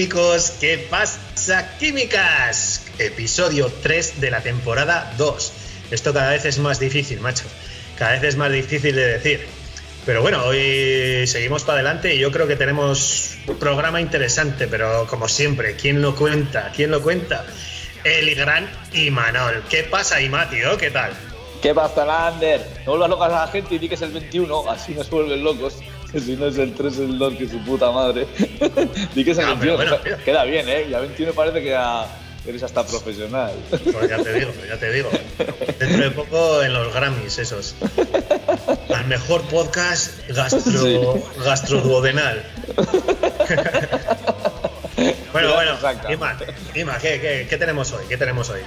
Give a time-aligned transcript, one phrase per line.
[0.00, 0.52] químicos?
[0.58, 2.86] ¿Qué pasa, químicas?
[2.98, 5.52] Episodio 3 de la temporada 2.
[5.90, 7.44] Esto cada vez es más difícil, macho.
[7.98, 9.46] Cada vez es más difícil de decir.
[10.06, 15.06] Pero bueno, hoy seguimos para adelante y yo creo que tenemos un programa interesante, pero
[15.06, 16.72] como siempre, ¿quién lo cuenta?
[16.74, 17.44] ¿Quién lo cuenta?
[18.02, 19.64] El gran Imanol.
[19.68, 20.78] ¿Qué pasa, Ima, tío?
[20.78, 21.12] ¿Qué tal?
[21.60, 22.66] ¿Qué pasa, Lander?
[22.86, 25.44] No vuelvas locas a la gente y di que es el 21, así nos vuelven
[25.44, 25.76] locos.
[26.12, 28.26] Que si no es el 3, el 2, que su puta madre.
[29.14, 29.76] di que es el No, pero 21.
[29.76, 30.16] bueno, tío.
[30.24, 30.86] Queda bien, ¿eh?
[30.90, 31.76] Ya 21 parece que
[32.46, 33.52] eres hasta profesional.
[33.70, 35.10] Pues ya te digo, ya te digo.
[35.78, 37.74] Dentro de poco en los Grammys, esos.
[38.94, 41.00] Al mejor podcast gastro, Sí.
[41.44, 42.42] gastroduodenal.
[45.32, 45.72] bueno, bueno.
[46.10, 46.36] Ima,
[46.74, 48.04] Ima, ¿qué, qué, qué tenemos hoy?
[48.08, 48.60] ¿Qué tenemos hoy?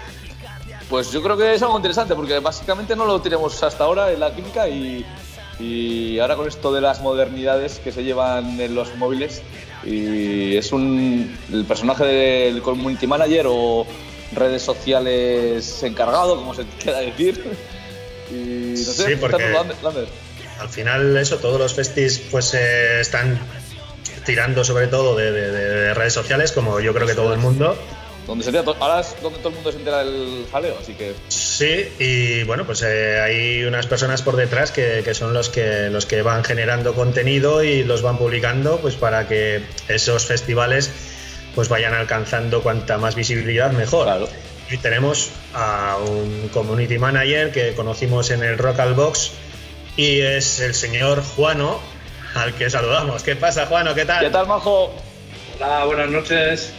[0.89, 4.19] Pues yo creo que es algo interesante porque básicamente no lo tenemos hasta ahora en
[4.19, 5.05] la química y,
[5.59, 9.41] y ahora con esto de las modernidades que se llevan en los móviles
[9.85, 13.85] y es un el personaje del community manager o
[14.33, 17.43] redes sociales encargado, como se quiera decir.
[18.31, 20.07] Y no sé, Sí, porque- Lander, Lander.
[20.59, 23.37] Al final, eso, todos los festis pues eh, están
[24.25, 27.77] tirando sobre todo de, de- de redes sociales, como yo creo que todo el mundo.
[28.27, 31.13] Donde se entera ahora es donde todo el mundo se entera del jaleo, así que
[31.27, 35.89] Sí, y bueno, pues eh, hay unas personas por detrás que, que son los que,
[35.89, 40.91] los que van generando contenido y los van publicando pues para que esos festivales
[41.55, 44.05] pues vayan alcanzando cuanta más visibilidad mejor.
[44.05, 44.27] claro.
[44.69, 49.31] Y tenemos a un community manager que conocimos en el Rock al Box
[49.97, 51.79] y es el señor Juano,
[52.33, 53.23] al que saludamos.
[53.23, 53.93] ¿Qué pasa, Juano?
[53.93, 54.23] ¿Qué tal?
[54.23, 54.95] ¿Qué tal, Majo?
[55.59, 56.73] Hola, buenas noches.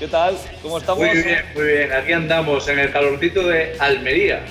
[0.00, 0.36] ¿Qué tal?
[0.62, 1.04] ¿Cómo estamos?
[1.06, 1.92] Muy bien, muy bien.
[1.92, 4.42] Aquí andamos en el calorcito de Almería.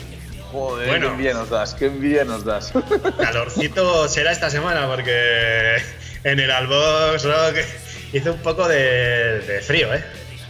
[0.52, 1.08] Joder, Bueno.
[1.08, 2.72] qué envidia nos das, qué envidia nos das.
[3.20, 5.78] Calorcito será esta semana porque
[6.24, 7.58] en el Albox Rock
[8.14, 10.04] hizo un poco de, de frío, ¿eh?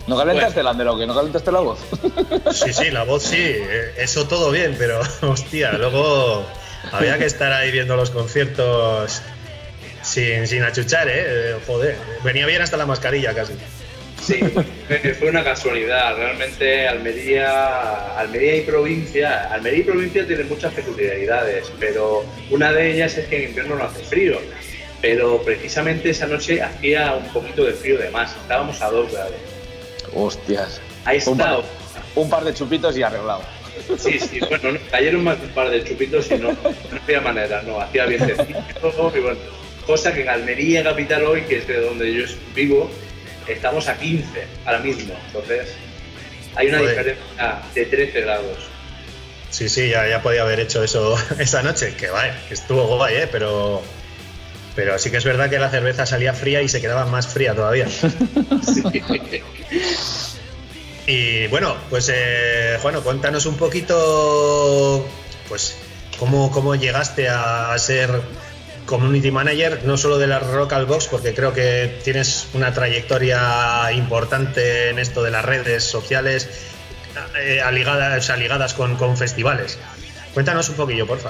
[0.08, 1.80] ¿No calentaste el andero que ¿No calentaste la voz?
[2.54, 6.46] Sí, sí, la voz sí, eh, eso todo bien, pero hostia, luego
[6.92, 9.22] había que estar ahí viendo los conciertos
[10.02, 11.08] sin, sin achuchar.
[11.10, 13.54] Eh, Joder, venía bien hasta la mascarilla casi.
[14.22, 14.40] Sí,
[15.20, 16.16] fue una casualidad.
[16.16, 23.18] Realmente Almería, Almería y provincia, Almería y provincia tienen muchas peculiaridades, pero una de ellas
[23.18, 24.40] es que en invierno no hace frío.
[25.02, 28.36] Pero precisamente esa noche hacía un poquito de frío de más.
[28.36, 29.34] Estábamos a dos grados.
[30.14, 30.82] Hostias.
[31.06, 32.02] Ahí Un par, está.
[32.16, 33.42] un par de chupitos y arreglado.
[33.98, 36.58] Sí, sí, bueno, no, cayeron más de un par de chupitos y no, no
[37.02, 38.62] había manera, no, hacía vientecito
[39.16, 39.40] y bueno,
[39.86, 42.90] cosa que en Almería capital hoy, que es de donde yo vivo,
[43.54, 45.70] estamos a 15 ahora mismo, entonces
[46.56, 46.98] hay una Joder.
[46.98, 48.58] diferencia de 13 grados.
[49.50, 53.16] Sí, sí, ya, ya podía haber hecho eso esa noche, que vaya, que estuvo guay,
[53.16, 53.30] ¿eh?
[53.32, 53.82] Pero,
[54.76, 57.54] pero sí que es verdad que la cerveza salía fría y se quedaba más fría
[57.56, 57.88] todavía.
[61.12, 65.04] Y bueno, pues eh, Juano, cuéntanos un poquito,
[65.48, 65.76] pues,
[66.20, 68.12] cómo, cómo llegaste a ser
[68.90, 73.92] community manager, no solo de la Rock al Box, porque creo que tienes una trayectoria
[73.94, 76.50] importante en esto de las redes sociales,
[77.40, 79.78] eh, aligadas, o sea, ligadas con, con festivales.
[80.34, 81.30] Cuéntanos un poquillo, porfa.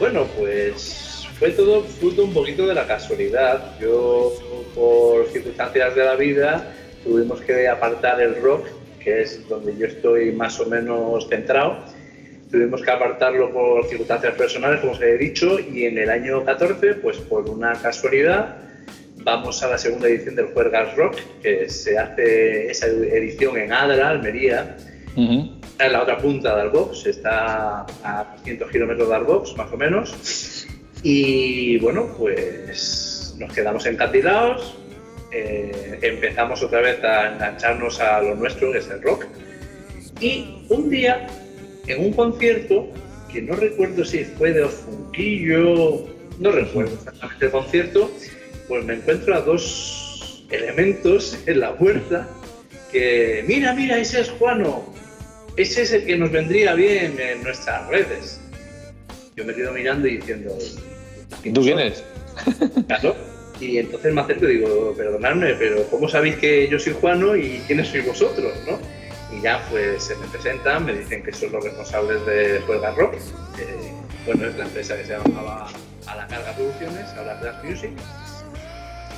[0.00, 3.78] Bueno, pues fue todo fruto un poquito de la casualidad.
[3.80, 4.32] Yo,
[4.74, 6.74] por circunstancias de la vida,
[7.04, 8.66] tuvimos que apartar el rock,
[8.98, 11.84] que es donde yo estoy más o menos centrado.
[12.50, 16.94] Tuvimos que apartarlo por circunstancias personales, como os he dicho, y en el año 14,
[16.94, 18.56] pues por una casualidad,
[19.18, 24.08] vamos a la segunda edición del Juergas Rock, que se hace esa edición en Adra,
[24.08, 24.76] Almería,
[25.16, 29.76] Está en la otra punta del box, está a 200 kilómetros del box, más o
[29.76, 30.66] menos.
[31.02, 34.76] Y bueno, pues nos quedamos encandilados,
[35.32, 39.26] eh, empezamos otra vez a engancharnos a lo nuestro, que es el rock.
[40.20, 41.26] Y un día,
[41.92, 42.88] en un concierto,
[43.32, 46.06] que no recuerdo si fue de Ofunquillo,
[46.38, 48.10] no recuerdo exactamente el concierto,
[48.68, 52.28] pues me encuentro a dos elementos en la puerta
[52.90, 54.92] que, mira, mira, ese es Juano,
[55.56, 58.40] ese es el que nos vendría bien en nuestras redes.
[59.36, 60.56] Yo me quedo mirando y diciendo,
[61.44, 61.78] ¿Y tú quién?
[62.86, 63.16] Claro.
[63.60, 67.62] Y entonces me acerco y digo, perdonadme, pero ¿cómo sabéis que yo soy Juano y
[67.66, 68.52] quiénes sois vosotros?
[68.66, 68.78] ¿no?
[69.32, 73.14] Y ya pues se me presentan, me dicen que son los responsables de Juega Rock,
[74.26, 75.66] bueno, es la empresa que se llamaba
[76.06, 77.90] A la Carga Producciones, ahora Blast Music.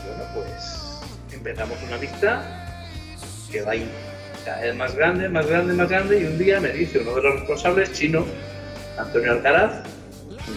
[0.06, 1.00] Bueno, pues
[1.32, 2.43] empezamos una amistad
[3.50, 3.73] que va
[4.44, 7.23] cada vez más grande, más grande, más grande y un día me dice uno de
[7.23, 8.25] los responsables, chino,
[8.99, 9.82] Antonio Alcaraz,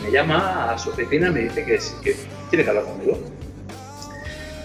[0.04, 2.16] me llama a su oficina y me dice que
[2.50, 3.20] tiene que hablar conmigo.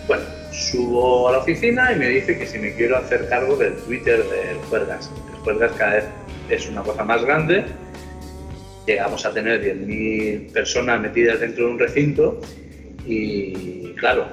[0.07, 3.75] Bueno, subo a la oficina y me dice que si me quiero hacer cargo del
[3.75, 5.11] Twitter del Juergas.
[5.33, 6.05] El Juergas cada vez
[6.49, 7.65] es una cosa más grande.
[8.87, 12.41] Llegamos a tener 10.000 personas metidas dentro de un recinto
[13.07, 14.27] y claro,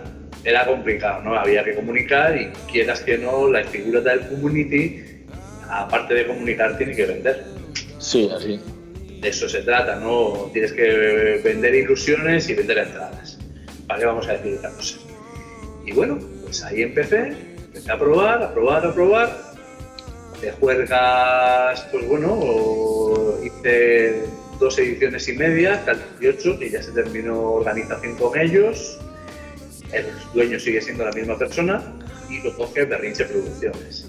[0.43, 1.35] era complicado, ¿no?
[1.35, 5.03] Había que comunicar y quieras que no, la figura del community,
[5.69, 7.43] aparte de comunicar, tiene que vender.
[7.99, 8.59] Sí, así.
[9.19, 10.49] De eso se trata, ¿no?
[10.53, 13.37] Tienes que vender ilusiones y vender entradas.
[13.87, 14.99] ¿Para qué vamos a decir otra cosa?
[15.87, 17.33] Y bueno, pues ahí empecé,
[17.65, 19.47] empecé a probar, a probar, a probar.
[20.41, 24.25] De juergas, pues bueno, hice
[24.59, 28.99] dos ediciones y media hasta el 18 y ya se terminó organización con ellos.
[29.91, 30.05] El
[30.35, 31.81] dueño sigue siendo la misma persona
[32.29, 34.07] y lo coge Berrinche Producciones.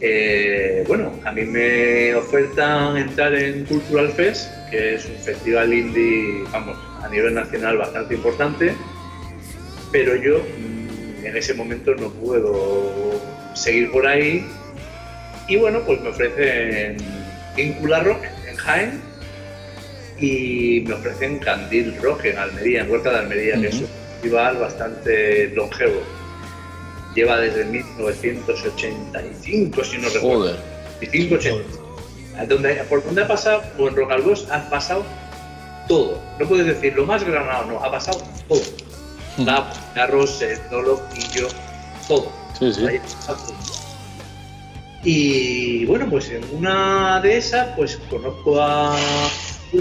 [0.00, 6.44] Eh, bueno, a mí me ofertan entrar en Cultural Fest, que es un festival indie,
[6.52, 8.74] vamos, a nivel nacional bastante importante,
[9.96, 10.42] pero yo
[11.24, 13.18] en ese momento no puedo
[13.54, 14.46] seguir por ahí.
[15.48, 16.98] Y bueno, pues me ofrecen
[17.56, 19.00] Vincula Rock en Jaén
[20.20, 24.58] y me ofrecen Candil Rock en Almería, en Huerta de Almería, que es un festival
[24.58, 26.02] bastante longevo.
[27.14, 30.58] Lleva desde 1985, si no recuerdo.
[31.00, 31.86] 1985.
[32.48, 35.06] Donde, por donde ha pasado, o en Rocalbos, ha pasado
[35.88, 36.20] todo.
[36.38, 38.60] No puedes decir lo más granado, no, ha pasado todo.
[39.38, 41.02] La, Carros, Nolo,
[41.34, 41.48] yo,
[42.08, 42.32] todo.
[42.58, 42.86] Sí, sí.
[45.04, 48.96] Y bueno, pues en una de esas, pues conozco a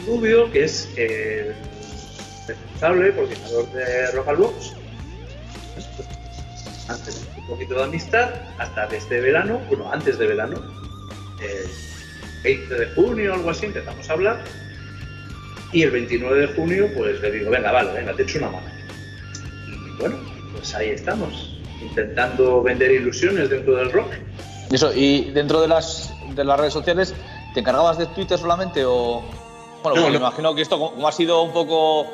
[0.05, 1.55] Rubio, que es el
[2.47, 4.73] responsable, coordinador de Rocal Box.
[6.89, 8.29] Antes un poquito de amistad,
[8.59, 10.61] hasta este verano, bueno, antes de verano,
[11.41, 11.69] el
[12.43, 14.43] 20 de junio o algo así, empezamos a hablar.
[15.71, 18.74] Y el 29 de junio, pues le digo, venga, vale, venga, te echo una mano.
[19.97, 20.15] Y bueno,
[20.53, 24.11] pues ahí estamos, intentando vender ilusiones dentro del rock.
[24.71, 27.13] Eso, y dentro de las, de las redes sociales,
[27.53, 29.23] ¿te encargabas de Twitter solamente o...?
[29.83, 30.17] Bueno, No, me no.
[30.17, 32.07] imagino que esto, como ha sido un poco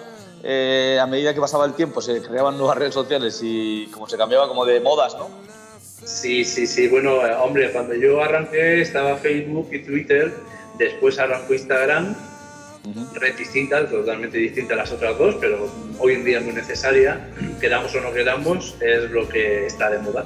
[0.44, 4.18] eh, a medida que pasaba el tiempo, se creaban nuevas redes sociales y como se
[4.18, 5.30] cambiaba como de modas, ¿no?
[6.04, 6.88] Sí, sí, sí.
[6.90, 10.34] Bueno, eh, hombre, cuando yo arranqué estaba Facebook y Twitter,
[10.78, 12.16] después arrancó Instagram,
[13.16, 15.70] red distinta, totalmente distinta a las otras dos, pero
[16.00, 17.28] hoy en día es muy necesaria.
[17.60, 20.26] Queramos o no queramos, es lo que está de moda.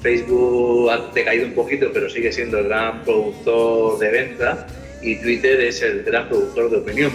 [0.00, 4.66] Facebook ha decaído un poquito, pero sigue siendo el gran productor de venta
[5.02, 7.12] y Twitter es el gran productor de opinión.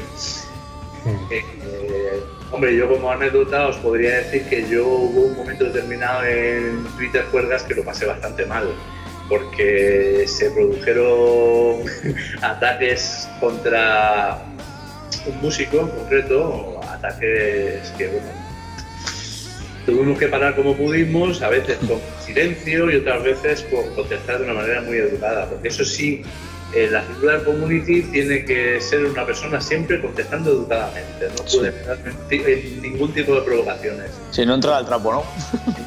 [1.31, 2.19] Eh, eh,
[2.51, 7.25] hombre, yo como anécdota os podría decir que yo hubo un momento determinado en Twitter
[7.31, 8.69] Cuerdas que lo pasé bastante mal,
[9.37, 11.79] porque se produjeron
[12.41, 14.37] ataques contra
[15.25, 18.27] un músico en concreto, ataques que, bueno,
[19.87, 24.43] tuvimos que parar como pudimos, a veces con silencio y otras veces con contestar de
[24.45, 26.21] una manera muy educada, porque eso sí,
[26.75, 31.69] eh, la figura del community tiene que ser una persona siempre contestando educadamente, no puede
[31.69, 34.11] entrar en, ti- en ningún tipo de provocaciones.
[34.31, 35.23] Si no entrar al trapo, ¿no?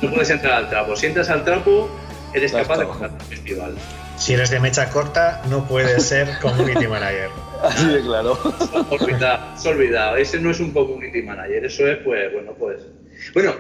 [0.03, 0.95] No puedes entrar al trapo.
[0.97, 1.91] Si entras al trapo,
[2.35, 3.75] eres capaz de contar el festival.
[4.17, 7.29] Si eres de mecha corta, no puedes ser community manager.
[7.63, 8.39] Así de claro.
[8.91, 10.17] olvidado, se ha olvidado.
[10.17, 12.81] Ese no es un community manager, eso es, pues, bueno, pues.
[13.35, 13.55] Bueno,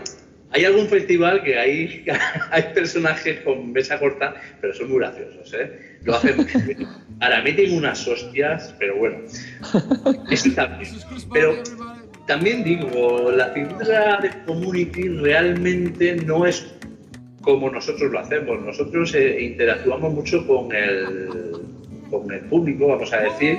[0.50, 2.04] hay algún festival que hay,
[2.50, 5.98] hay personajes con mesa corta, pero son muy graciosos, ¿eh?
[6.02, 6.46] Lo hacen.
[7.20, 9.18] Ahora meten unas hostias, pero bueno.
[10.30, 10.94] Eso también.
[11.32, 11.56] Pero
[12.26, 16.75] también digo, la figura de community realmente no es
[17.46, 18.60] como nosotros lo hacemos.
[18.60, 21.52] Nosotros eh, interactuamos mucho con el,
[22.10, 23.56] con el público, vamos a decir,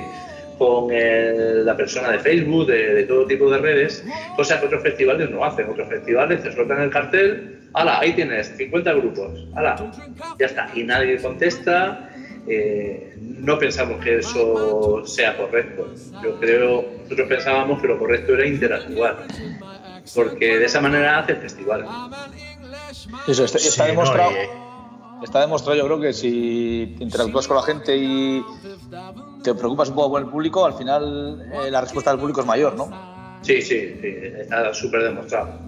[0.58, 4.04] con el- la persona de Facebook, de, todo tipo de redes,
[4.36, 5.70] cosa que otros festivales no hacen.
[5.70, 7.98] Otros festivales te sueltan el cartel, ¡hala!
[8.00, 9.76] Ahí tienes 50 grupos, ¡hala!
[10.38, 10.68] Ya está.
[10.74, 12.04] Y nadie contesta.
[12.46, 15.86] eh, no pensamos que eso sea correcto.
[16.22, 19.16] Yo creo, nosotros pensábamos que lo correcto era interactuar,
[20.14, 21.86] porque de esa manera hace el festival.
[23.26, 24.30] Eso está, Sí, está no, demostrado.
[24.32, 24.68] y-
[25.24, 28.44] Está demostrado, yo creo que si interactúas con la gente y
[29.42, 32.46] te preocupas un poco por el público, al final eh, la respuesta del público es
[32.46, 32.88] mayor, ¿no?
[33.42, 35.58] Sí, sí, sí, está súper demostrado.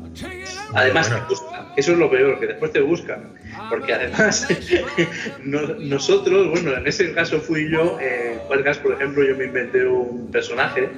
[0.74, 1.24] Además, Bueno.
[1.26, 1.72] te buscan.
[1.76, 3.34] Eso es lo peor, que después te buscan.
[3.68, 4.46] Porque además,
[5.42, 9.84] no- nosotros, bueno, en ese caso fui yo, en Juergas, por ejemplo, yo me inventé
[9.86, 10.90] un personaje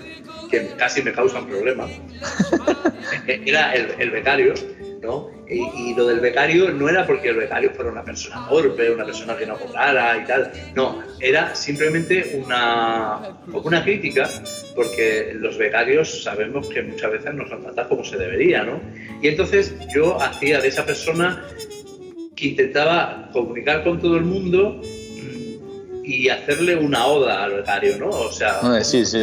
[0.50, 1.88] que casi me causa un problema.
[3.26, 4.54] Era el, el becario,
[5.02, 5.28] ¿no?
[5.52, 9.36] Y, lo del becario no era porque el becario fuera una persona torpe, una persona
[9.36, 10.52] que no cobrara y tal.
[10.74, 14.28] No, era simplemente una, una crítica,
[14.74, 18.80] porque los becarios sabemos que muchas veces no son tratados como se debería, ¿no?
[19.20, 21.44] Y entonces yo hacía de esa persona
[22.34, 28.08] que intentaba comunicar con todo el mundo mm, y hacerle una oda al becario, ¿no?
[28.08, 29.22] O sea, sí, sí.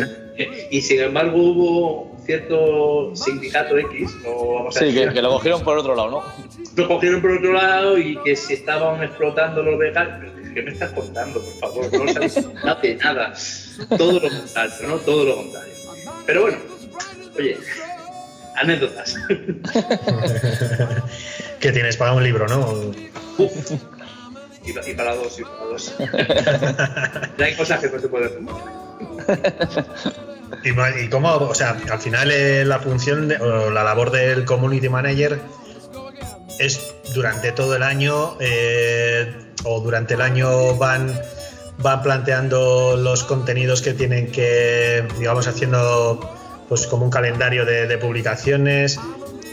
[0.71, 5.63] Y sin embargo hubo cierto sindicato X, no vamos a Sí, que, que, lo cogieron
[5.63, 6.23] por otro lado, ¿no?
[6.75, 10.31] Lo cogieron por otro lado y que se estaban explotando los becarios.
[10.53, 11.91] ¿Qué me estás contando, por favor?
[11.91, 13.33] No sabéis nada de nada.
[13.97, 14.97] Todo lo contrario, ¿no?
[14.97, 15.73] Todo lo contrario.
[16.27, 16.59] Pero bueno,
[17.39, 17.57] oye,
[18.57, 19.15] anécdotas.
[21.59, 22.91] que tienes para un libro, ¿no?
[24.63, 25.95] Y, para dos, y para dos.
[27.39, 28.47] ya hay cosas que no se pueden
[30.63, 35.39] ¿Y, cómo, o sea, al final eh, la función o la labor del community manager
[36.59, 41.13] es durante todo el año eh, o durante el año van,
[41.77, 46.19] van planteando los contenidos que tienen que, digamos, haciendo
[46.67, 48.99] pues como un calendario de, publicaciones.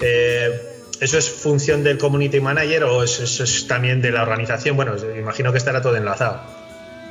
[0.03, 4.77] Eh, ¿Eso es función del community manager o eso, es también de la organización?
[4.77, 6.43] Bueno, imagino que estará todo enlazado.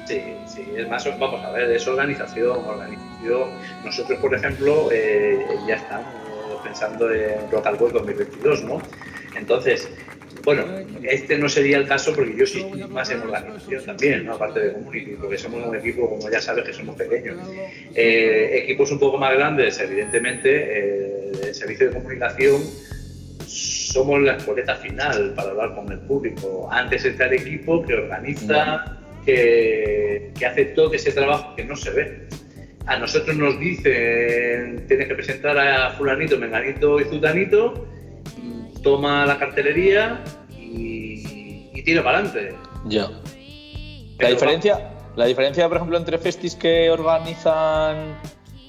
[0.05, 3.49] Sí, sí, es más, vamos a ver, es organización, organización.
[3.83, 6.07] Nosotros, por ejemplo, eh, ya estamos
[6.63, 8.81] pensando en Rock al 2022, ¿no?
[9.35, 9.89] Entonces,
[10.45, 10.63] bueno,
[11.01, 14.35] este no sería el caso porque yo sí estoy más en organización también, ¿no?
[14.35, 17.37] aparte de community, porque somos un equipo, como ya sabes, que somos pequeños.
[17.95, 22.61] Eh, equipos un poco más grandes, evidentemente, eh, el servicio de comunicación
[23.47, 26.69] somos la escoleta final para hablar con el público.
[26.71, 31.91] Antes está el equipo que organiza, que, que hace todo ese trabajo que no se
[31.91, 32.27] ve.
[32.87, 37.87] A nosotros nos dicen, tienes que presentar a fulanito, menganito y zutanito,
[38.83, 42.55] toma la cartelería y, y tira para adelante.
[42.85, 43.09] Ya.
[44.19, 48.17] La diferencia, la diferencia, por ejemplo, entre festis que organizan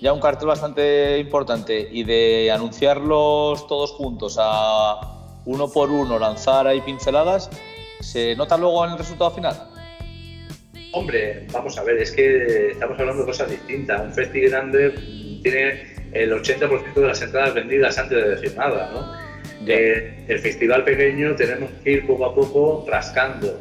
[0.01, 6.67] ya un cartel bastante importante y de anunciarlos todos juntos a uno por uno, lanzar
[6.67, 7.51] ahí pinceladas,
[8.01, 9.76] ¿se nota luego en el resultado final?
[10.97, 14.01] Hombre, vamos a ver, es que estamos hablando de cosas distintas.
[14.01, 14.95] Un festi grande
[15.43, 19.27] tiene el 80% de las entradas vendidas antes de decir nada, ¿no?
[19.67, 23.61] el festival pequeño tenemos que ir poco a poco rascando.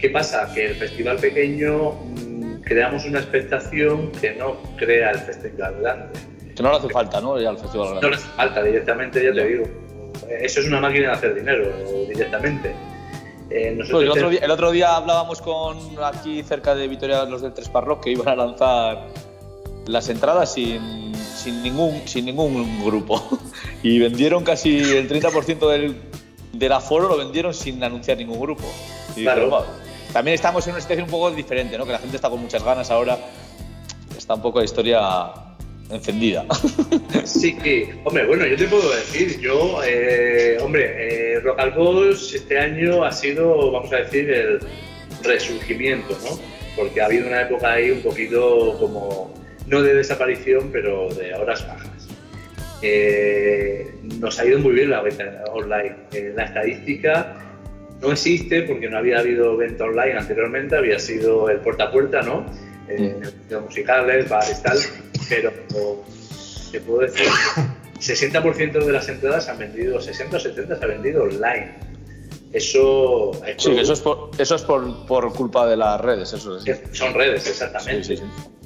[0.00, 0.50] ¿Qué pasa?
[0.52, 6.18] Que el festival pequeño mm, creamos una expectación que no crea el festival grande.
[6.56, 7.40] Que no le hace falta, ¿no?
[7.40, 8.02] Ya el festival grande.
[8.02, 9.64] No le hace falta directamente, ya, te digo.
[10.28, 11.72] Eso es una máquina de hacer dinero
[12.08, 12.74] directamente.
[13.50, 17.42] Eh, pues el, otro día, el, otro día, hablábamos con aquí cerca de Vitoria los
[17.42, 19.06] del Tres Parroc que iban a lanzar
[19.86, 23.22] las entradas sin, sin, ningún, sin ningún grupo.
[23.82, 26.00] Y vendieron casi el 30% del,
[26.52, 28.64] del aforo, lo vendieron sin anunciar ningún grupo.
[29.14, 29.66] claro.
[30.10, 31.84] también estamos en una situación un poco diferente, ¿no?
[31.84, 33.18] que la gente está con muchas ganas ahora.
[34.16, 35.53] Está un poco la historia
[35.90, 36.44] encendida.
[37.24, 42.34] Sí, que, hombre, bueno, yo te puedo decir, yo, eh, hombre, eh, Rock al Boss
[42.34, 44.60] este año ha sido, vamos a decir, el
[45.22, 46.38] resurgimiento, ¿no?
[46.76, 49.34] Porque ha habido una época ahí un poquito como,
[49.66, 52.08] no de desaparición, pero de horas bajas.
[52.82, 55.96] Eh, nos ha ido muy bien la venta online.
[56.34, 57.36] la estadística
[58.02, 62.20] no existe porque no había habido venta online anteriormente, había sido el puerta a puerta,
[62.22, 62.44] ¿no?
[62.96, 64.78] Eh, musicales, bares, tal,
[65.28, 65.52] pero
[66.70, 67.26] te puedo decir,
[68.00, 71.74] 60% de las entradas han vendido, 60 o 70 se han vendido online.
[72.52, 76.64] Eso, sí, eso es, por, eso es por, por, culpa de las redes, eso es.
[76.92, 78.16] Son redes, exactamente.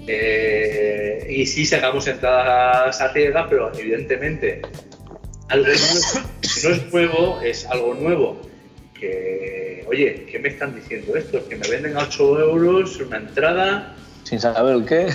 [0.06, 4.60] Eh, y sí sacamos entradas a ciegas, pero evidentemente
[5.48, 8.42] algo nuevo, si no es nuevo, es algo nuevo.
[8.92, 11.46] Que, oye, ¿qué me están diciendo esto?
[11.48, 13.96] Que me venden a 8 euros una entrada
[14.28, 15.08] sin saber el qué.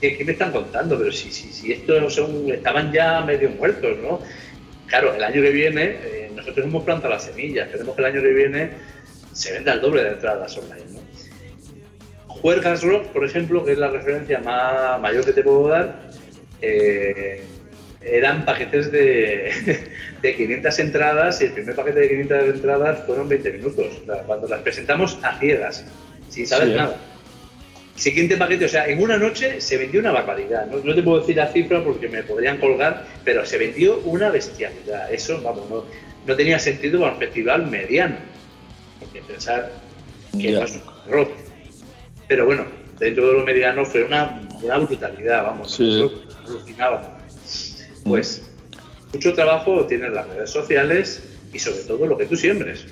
[0.00, 0.98] ¿Qué, me están contando?
[0.98, 4.20] Pero si, si, si estos son, estaban ya medio muertos, ¿no?
[4.86, 8.20] Claro, el año que viene, eh, nosotros hemos plantado las semillas, queremos que el año
[8.20, 8.70] que viene
[9.32, 11.00] se venda el doble de entradas online, ¿no?
[12.26, 16.10] Juergas Rock, por ejemplo, que es la referencia más mayor que te puedo dar,
[16.60, 17.42] eh,
[18.02, 19.88] eran paquetes de,
[20.22, 23.86] de, 500 entradas y el primer paquete de 500 entradas fueron 20 minutos,
[24.26, 25.86] cuando las presentamos a ciegas,
[26.28, 26.96] sin saber nada.
[27.96, 30.66] Siguiente paquete, o sea, en una noche se vendió una barbaridad.
[30.66, 35.12] No, te puedo decir la cifra porque me podrían colgar, pero se vendió una bestialidad.
[35.12, 35.84] Eso, vamos, no,
[36.26, 38.16] no tenía sentido para un festival mediano.
[38.98, 39.70] Porque pensar
[40.32, 41.30] que no es un rock.
[42.26, 42.66] Pero bueno,
[42.98, 45.72] dentro de lo mediano fue una, una brutalidad, vamos.
[45.72, 46.10] Sí.
[48.04, 48.42] Pues
[49.12, 51.22] mucho trabajo tienen las redes sociales
[51.52, 52.86] y sobre todo lo que tú siembres.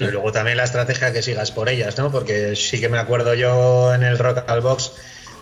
[0.00, 2.10] Y luego también la estrategia que sigas por ellas, ¿no?
[2.10, 4.92] Porque sí que me acuerdo yo en el Rock al Box,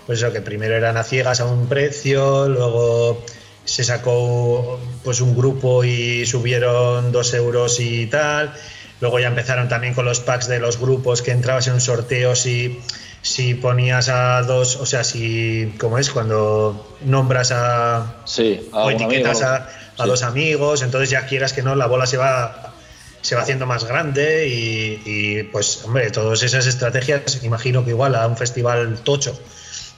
[0.06, 3.24] pues eso, que primero eran a ciegas a un precio, luego
[3.64, 8.52] se sacó pues un grupo y subieron dos euros y tal.
[9.00, 12.34] Luego ya empezaron también con los packs de los grupos que entrabas en un sorteo
[12.34, 12.80] si,
[13.22, 16.10] si ponías a dos, o sea, si, ¿cómo es?
[16.10, 18.16] Cuando nombras a.
[18.24, 22.72] Sí, o etiquetas a, dos amigos, entonces ya quieras que no, la bola se va
[23.20, 28.26] se va haciendo más grande y, pues hombre, todas esas estrategias imagino que igual a
[28.26, 29.38] un festival tocho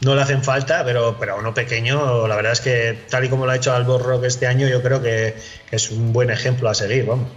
[0.02, 3.28] no le hacen falta, pero, pero a uno pequeño, la verdad es que tal y
[3.28, 5.34] como lo ha hecho Albor Rock este año, yo creo que,
[5.70, 7.28] es un buen ejemplo a seguir, vamos.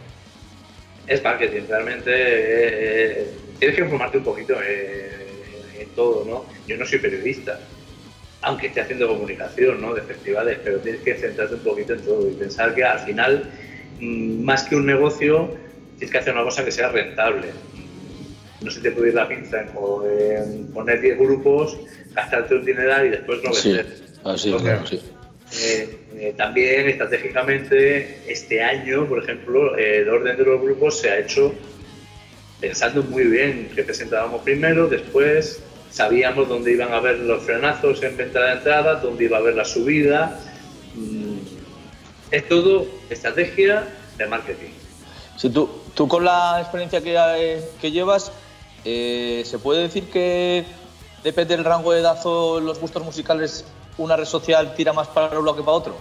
[1.06, 3.28] Es marketing, realmente eh,
[3.60, 5.28] tienes que informarte un poquito eh,
[5.80, 6.46] en todo, ¿no?
[6.66, 7.60] Yo no soy periodista,
[8.42, 9.94] aunque esté haciendo comunicación, ¿no?
[9.94, 13.52] De festivales, pero tienes que centrarte un poquito en todo y pensar que al final,
[14.00, 15.54] mm, más que un negocio,
[15.98, 17.48] tienes que hacer una cosa que sea rentable.
[18.62, 21.78] No se te puede ir la pinza en poner 10 grupos
[22.14, 23.86] gastarte un dinero y después no vender.
[24.36, 25.02] Sí, así,
[25.56, 31.20] eh, eh, también estratégicamente este año, por ejemplo, el orden de los grupos se ha
[31.20, 31.54] hecho
[32.60, 38.18] pensando muy bien qué presentábamos primero, después sabíamos dónde iban a haber los frenazos en
[38.18, 40.40] venta de entrada, dónde iba a haber la subida.
[40.96, 41.38] Mm,
[42.32, 44.72] es todo estrategia de marketing.
[45.38, 48.32] Si tú, tú con la experiencia que, eh, que llevas,
[48.84, 50.66] ¿se puede decir que
[51.24, 53.66] depende del rango de edad o los gustos musicales,
[53.98, 55.96] una red social tira más para uno que para otro?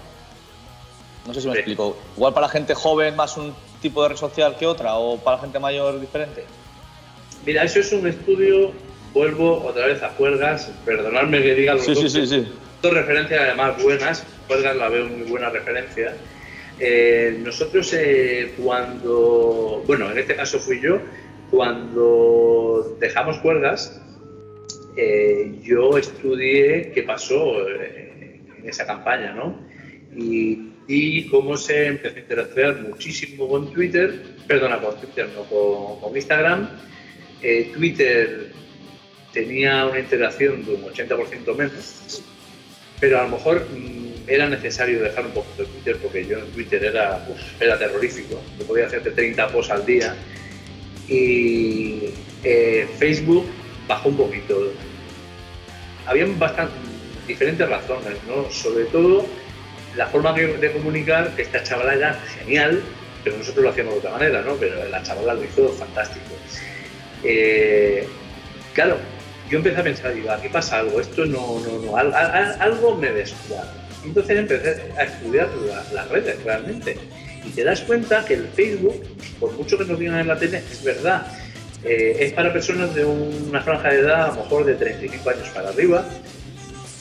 [1.27, 1.97] No sé si me explico.
[2.17, 5.37] Igual para la gente joven más un tipo de red social que otra o para
[5.37, 6.45] la gente mayor diferente.
[7.45, 8.73] Mira, eso es un estudio,
[9.13, 12.53] vuelvo otra vez a Juergas, perdonadme que diga los sí, sí, sí, sí.
[12.81, 16.15] dos referencias además buenas, Juergas la veo muy buena referencia.
[16.79, 21.01] Eh, nosotros eh, cuando, bueno, en este caso fui yo,
[21.51, 24.01] cuando dejamos Juergas,
[24.97, 29.59] eh, yo estudié qué pasó en esa campaña, ¿no?
[30.17, 30.71] Y,
[31.31, 36.69] cómo se empezó a interactuar muchísimo con Twitter, perdona, con Twitter, no con, Instagram.
[37.41, 38.53] Eh, Twitter
[39.33, 42.23] tenía una interacción de un 80% menos,
[43.01, 46.47] pero a lo mejor mm, era necesario dejar un poquito de Twitter porque yo en
[46.47, 47.27] Twitter era,
[47.61, 50.15] era terrorífico, yo podía hacerte 30 posts al día
[51.09, 52.11] y
[52.99, 53.47] Facebook
[53.87, 54.73] bajó un poquito.
[56.07, 56.73] Habían bastante
[57.27, 58.51] diferentes razones, ¿no?
[58.51, 59.27] Sobre todo
[59.97, 62.83] la forma de comunicar, que esta chavala era genial,
[63.23, 64.55] pero nosotros lo hacíamos de otra manera, ¿no?
[64.55, 66.27] Pero la chavala lo hizo fantástico.
[67.23, 68.07] Eh,
[68.73, 68.97] claro,
[69.49, 73.82] yo empecé a pensar, digo, aquí pasa algo, esto no, no, no, algo me descuadra.
[74.05, 75.49] Entonces empecé a estudiar
[75.93, 76.97] las redes realmente.
[77.45, 79.03] Y te das cuenta que el Facebook,
[79.41, 81.27] por mucho que nos digan en la tele, es verdad
[81.85, 85.49] eh, es para personas de una franja de edad, a lo mejor de 35 años
[85.49, 86.07] para arriba.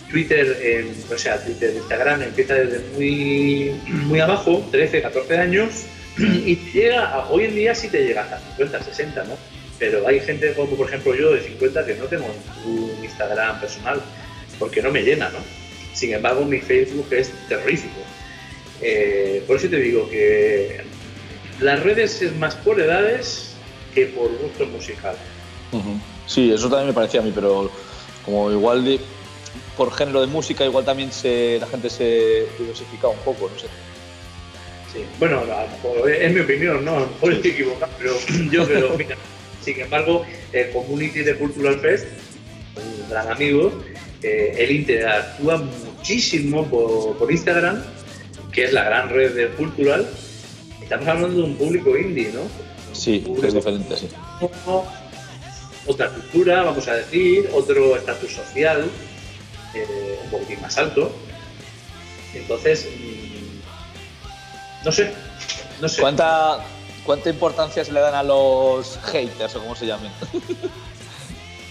[0.09, 3.71] Twitter, o sea, Twitter, Instagram empieza desde muy,
[4.07, 5.85] muy abajo, 13, 14 años,
[6.17, 9.37] y llega, hoy en día sí te llega hasta 50, 60, ¿no?
[9.79, 12.25] Pero hay gente como, por ejemplo, yo de 50 que no tengo
[12.65, 14.01] un Instagram personal
[14.59, 15.39] porque no me llena, ¿no?
[16.01, 17.99] Sin embargo, mi Facebook es terrorífico.
[18.81, 20.81] Eh, por eso te digo que
[21.59, 23.53] las redes es más por edades
[23.93, 25.15] que por gusto musical.
[26.25, 27.69] Sí, eso también me parecía a mí, pero
[28.25, 28.99] como igual de,
[29.77, 33.67] por género de música, igual también se, la gente se diversifica un poco, no sé.
[34.91, 35.43] Sí, bueno,
[36.07, 36.97] es mi opinión, ¿no?
[36.97, 38.13] A lo mejor estoy equivocado, pero
[38.51, 39.15] yo creo, mira,
[39.63, 42.07] sin embargo, el Community de Cultural Fest,
[42.75, 43.71] un gran amigo,
[44.23, 47.83] eh, él interactúa muchísimo por, por Instagram,
[48.51, 50.07] que es la gran red de Cultural.
[50.81, 52.41] Estamos hablando de un público indie, ¿no?
[52.93, 54.09] Sí, es diferente, sí.
[55.87, 58.87] Otra cultura, vamos a decir, otro estatus social,
[59.73, 61.11] eh, un poquitín más alto.
[62.35, 65.11] Entonces, mm, no sé,
[65.81, 66.01] no sé.
[66.01, 66.59] ¿Cuánta,
[67.03, 70.11] ¿Cuánta importancia se le dan a los haters o como se llamen?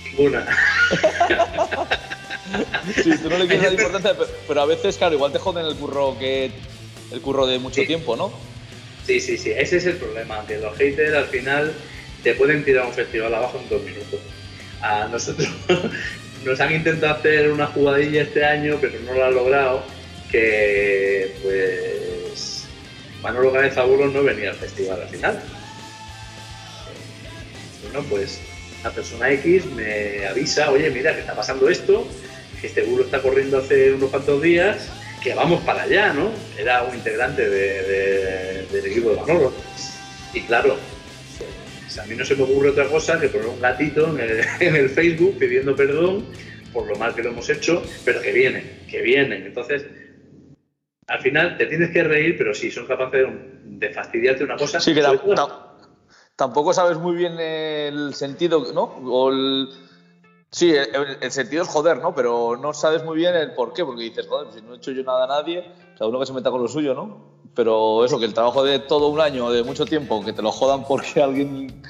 [0.05, 0.47] Ninguna.
[3.03, 4.15] sí, tú no le quieres dar importancia,
[4.47, 6.51] pero, a veces, claro, igual te joden el curro que
[7.13, 8.33] el curro de mucho tiempo, ¿no?
[9.07, 11.73] Sí, sí, sí, ese es el problema, que los haters al final
[12.23, 14.21] te pueden tirar un festival abajo en dos minutos.
[14.83, 15.49] A nosotros
[16.45, 19.83] nos han intentado hacer una jugadilla este año, pero no lo han logrado,
[20.31, 22.65] que pues
[23.23, 25.43] Manolo Gánez Abuelo no venía al festival al final.
[27.83, 28.41] Bueno, pues
[28.85, 32.07] la persona X me avisa, oye, mira, que está pasando esto,
[32.61, 34.91] que este bulo está corriendo hace unos cuantos días,
[35.23, 36.31] que vamos para allá, ¿no?
[36.59, 39.53] Era un integrante del equipo de Manolo.
[40.33, 40.77] Y claro,
[41.81, 44.41] pues a mí no se me ocurre otra cosa que poner un gatito en el,
[44.61, 46.27] en el Facebook pidiendo perdón
[46.73, 49.45] por lo mal que lo hemos hecho, pero que vienen, que vienen.
[49.45, 49.87] Entonces,
[51.09, 53.27] al final te tienes que reír, pero sí, son capaces
[53.65, 54.79] de, fastidiarte una cosa.
[54.81, 55.03] Sí, que
[56.37, 58.85] tampoco sabes muy bien el sentido, ¿no?
[58.85, 59.69] O el,
[60.51, 62.15] sí, el, sentido es joder, ¿no?
[62.15, 64.93] Pero no sabes muy bien el por qué, porque dices, joder, si no he hecho
[64.93, 65.65] yo nada a nadie,
[65.99, 67.41] cada uno que se meta con lo suyo, ¿no?
[67.55, 70.53] Pero eso, que el trabajo de todo un año, de mucho tiempo, que te lo
[70.53, 71.83] jodan porque alguien,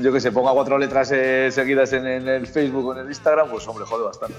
[0.00, 3.08] yo que sé, ponga cuatro letras eh, seguidas en, en el Facebook o en el
[3.08, 4.36] Instagram, pues hombre, jode bastante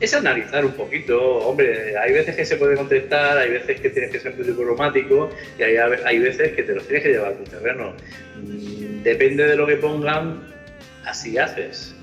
[0.00, 1.20] es analizar un poquito.
[1.20, 5.30] Hombre, hay veces que se puede contestar, hay veces que tienes que ser muy diplomático
[5.58, 7.92] y hay, hay veces que te los tienes que llevar a tu terreno.
[8.42, 10.42] Mm, depende de lo que pongan,
[11.04, 11.94] así haces.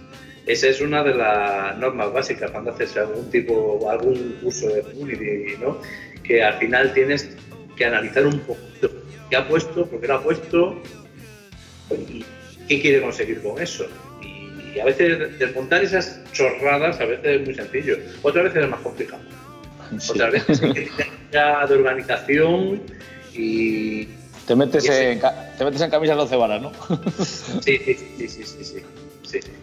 [0.48, 5.58] Esa es una de las normas básicas cuando haces algún tipo, algún curso de community,
[5.60, 5.80] ¿no?
[6.24, 7.30] Que al final tienes
[7.76, 8.90] que analizar un poquito
[9.30, 10.82] qué ha puesto, por qué lo ha puesto
[11.92, 12.24] y
[12.68, 13.88] qué quiere conseguir con eso
[14.78, 18.80] y a veces desmontar esas chorradas a veces es muy sencillo, otras veces es más
[18.82, 19.24] complicado.
[20.10, 20.82] Otras veces hay que
[21.32, 22.82] tener de organización
[23.34, 24.06] y...
[24.46, 25.20] Te metes, en,
[25.58, 26.72] te metes en camisas 12 varas, ¿no?
[27.26, 28.84] Sí, sí, sí, sí, sí, sí,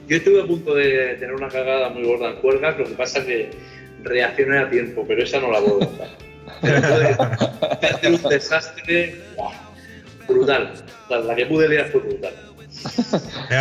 [0.08, 3.20] Yo estuve a punto de tener una cagada muy gorda en cuerdas, lo que pasa
[3.20, 3.50] es que
[4.02, 6.08] reaccioné a tiempo, pero esa no la puedo contar.
[7.82, 9.16] hacer un desastre
[10.28, 10.72] brutal.
[11.08, 12.34] La que pude liar fue brutal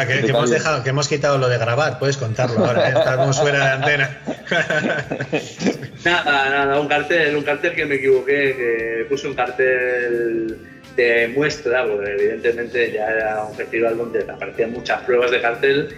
[0.08, 2.94] que, hemos dejado, que hemos quitado lo de grabar, puedes contarlo ahora, ¿eh?
[2.98, 4.18] estamos fuera de antena.
[6.06, 10.58] nada, nada, un cartel, un cartel que me equivoqué, que puse un cartel
[10.96, 15.90] de muestra, porque evidentemente ya era un festival donde aparecían muchas pruebas de cartel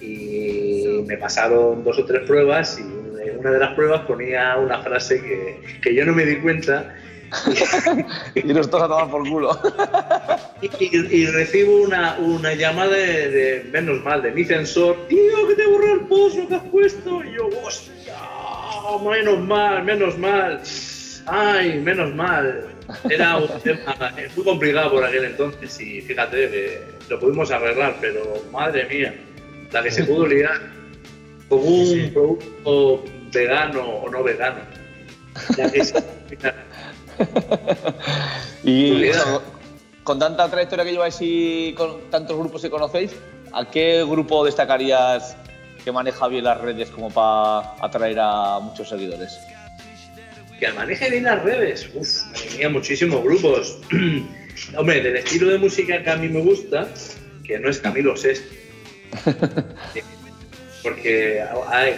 [0.00, 2.82] y me pasaron dos o tres pruebas y
[3.28, 6.94] en una de las pruebas ponía una frase que, que yo no me di cuenta
[8.34, 9.58] y nos toca tomar por culo.
[10.80, 15.94] y, recibo una, una llamada de, menos mal, de mi sensor, tío, que te borró
[15.94, 17.24] el post lo que has puesto.
[17.24, 18.14] Y yo, hostia,
[19.08, 20.60] menos mal, menos mal.
[21.26, 22.66] Ay, menos mal.
[23.08, 23.96] Era un tema
[24.34, 28.20] muy complicado por aquel entonces y fíjate que lo pudimos arreglar, pero
[28.52, 29.14] madre mía,
[29.72, 30.60] la que se pudo liar
[31.48, 34.60] con un producto vegano o no vegano.
[35.56, 35.82] La que
[38.62, 39.10] y
[40.02, 43.14] con tanta trayectoria que lleváis y con tantos grupos que conocéis,
[43.52, 45.36] ¿a qué grupo destacarías
[45.84, 49.38] que maneja bien las redes como para atraer a muchos seguidores?
[50.60, 52.20] Que maneje bien las redes, uff,
[52.50, 53.78] tenía muchísimos grupos.
[54.76, 56.86] Hombre, del estilo de música que a mí me gusta,
[57.44, 58.54] que no es Camilo Sesto.
[60.82, 61.42] Porque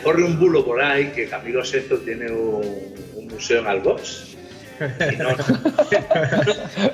[0.03, 4.37] corre un bulo por ahí que Camilo Sesto tiene un, museo en Albox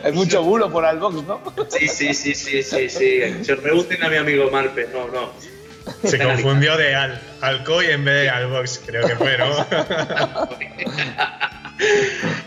[0.04, 1.40] Hay mucho bulo por Albox, ¿no?
[1.68, 3.44] Sí, sí, sí, sí, sí, sí.
[3.44, 5.32] Se pregunten a mi amigo Marpe, no, no.
[6.04, 9.66] Se confundió de Al, Alcoy en vez de Albox, creo que fue, ¿no?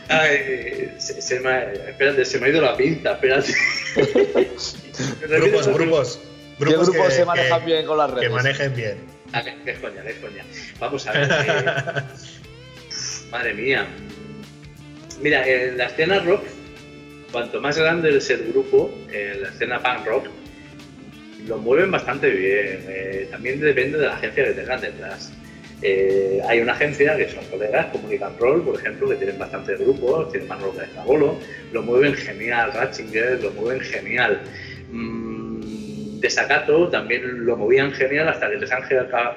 [0.10, 3.54] Ay, se, me ha, espérate, se me ha ido la pinta, espérate.
[5.30, 6.20] grupos, grupos.
[6.60, 8.30] ¿Qué grupos se manejan bien con las redes?
[8.30, 8.98] Que manejen bien.
[9.34, 10.44] Ah, qué coña, qué coña.
[10.80, 11.30] Vamos a ver.
[11.32, 12.02] Eh,
[13.32, 13.88] madre mía,
[15.22, 16.44] Mira, en la escena rock,
[17.32, 20.26] cuanto más grande es el grupo, en la escena punk rock,
[21.48, 22.86] lo mueven bastante bien.
[22.88, 25.32] Eh, también depende de la agencia que tengan detrás.
[25.82, 30.32] Eh, hay una agencia que son colegas, Comunican Roll, por ejemplo, que tienen bastantes grupos,
[30.32, 31.38] tienen más rock de Zabolo,
[31.72, 34.42] lo mueven genial, Ratchinger lo mueven genial.
[34.92, 38.84] Mm, Desacato también lo movían genial hasta que les han,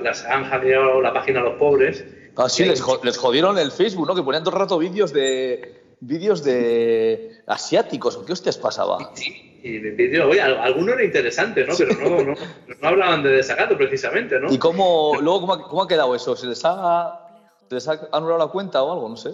[0.03, 2.05] les han hackeado la página a los pobres
[2.37, 2.83] Ah, sí, les,
[3.17, 4.15] jodieron el Facebook, ¿no?
[4.15, 9.13] Que ponían todo el rato vídeos de vídeos de asiáticos, ¿qué hostias pasaba?
[9.15, 11.75] Sí, y vídeos, oye, alguno era interesante, ¿no?
[11.77, 12.35] Pero no, no,
[12.83, 14.53] no hablaban de desacato precisamente, ¿no?
[14.53, 16.37] ¿Y cómo, luego, cómo ha, cómo ha quedado eso?
[16.37, 17.19] ¿Se les, ha,
[17.71, 19.09] ¿Se les ha anulado la cuenta o algo?
[19.09, 19.31] No sé.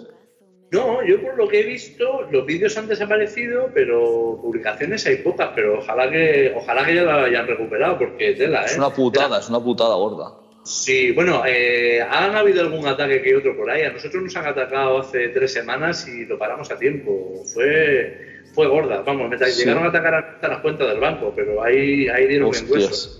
[0.71, 5.49] No, yo por lo que he visto, los vídeos han desaparecido, pero publicaciones hay pocas,
[5.53, 8.67] pero ojalá que, ojalá que ya la hayan recuperado, porque tela, ¿eh?
[8.67, 10.31] Es una putada, es una putada gorda.
[10.63, 13.81] Sí, bueno, eh, han habido algún ataque que otro por ahí.
[13.81, 17.43] A nosotros nos han atacado hace tres semanas y lo paramos a tiempo.
[17.53, 22.07] Fue, fue gorda, vamos, me llegaron a atacar hasta las cuentas del banco, pero ahí,
[22.07, 23.11] ahí dieron un hueso.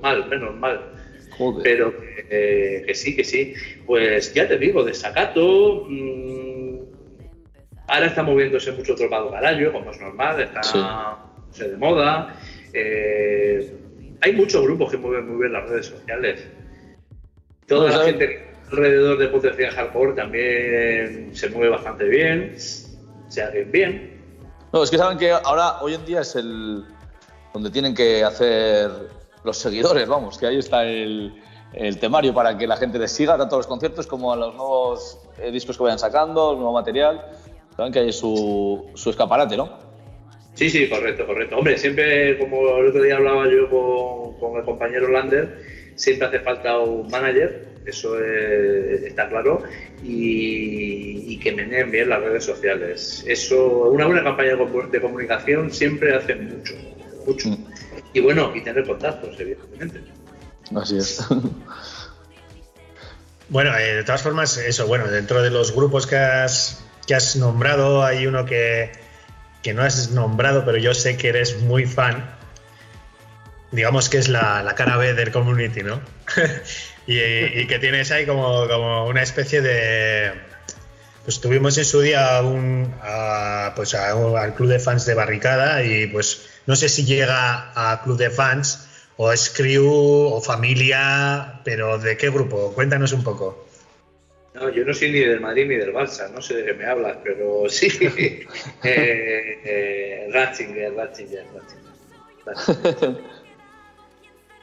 [0.00, 0.82] Mal, menos mal.
[1.62, 1.94] Pero
[2.28, 3.52] eh, que sí, que sí.
[3.84, 5.82] Pues ya te digo, desacato.
[5.86, 6.78] Mmm,
[7.88, 11.18] ahora está moviéndose mucho tropado carayo, como es normal, está
[11.58, 12.34] de moda.
[12.72, 13.66] Eh,
[14.20, 16.48] hay muchos grupos que mueven muy bien las redes sociales.
[17.66, 22.52] Toda la gente alrededor de Potencia Hardcore también se mueve bastante bien,
[23.28, 24.13] se hacen bien.
[24.74, 26.84] No, es que saben que ahora, hoy en día es el.
[27.52, 28.90] donde tienen que hacer
[29.44, 31.32] los seguidores, vamos, que ahí está el,
[32.00, 35.20] temario para que la gente les siga tanto a los conciertos como a los nuevos
[35.38, 37.24] eh, discos que vayan sacando, el nuevo material.
[37.76, 39.78] Saben que hay su, su escaparate, ¿no?
[40.54, 41.56] Sí, sí, correcto, correcto.
[41.56, 45.56] Hombre, siempre, como el otro día hablaba yo con, con el compañero Lander,
[45.94, 49.62] siempre hace falta un manager, eso es, está claro,
[50.02, 53.24] y, y, que meneen bien las redes sociales.
[53.26, 56.74] Eso, una buena campaña de comunicación siempre hace mucho,
[57.26, 57.48] mucho.
[57.50, 57.66] Mm.
[58.14, 60.00] Y bueno, y tener contactos, evidentemente.
[60.74, 61.24] Así es.
[63.50, 67.36] Bueno, eh, de todas formas, eso, bueno, dentro de los grupos que has, que has
[67.36, 68.90] nombrado, hay uno que,
[69.62, 72.34] que no has nombrado, pero yo sé que eres muy fan.
[73.70, 76.00] Digamos que es la, la cara B del community, ¿no?
[77.06, 80.32] y, y, que tienes ahí como, como, una especie de.
[81.24, 85.82] Pues tuvimos en su día un, a, pues a, al club de fans de Barricada
[85.82, 91.60] y pues no sé si llega a club de fans, o es crew o familia,
[91.64, 92.72] pero ¿de qué grupo?
[92.74, 93.66] Cuéntanos un poco.
[94.54, 96.86] No, yo no soy ni del Madrid ni del Barça, no sé de qué me
[96.86, 97.88] hablas, pero sí.
[98.84, 101.44] eh, eh, Ratzinger, Ratzinger,
[102.46, 103.18] Ratzinger.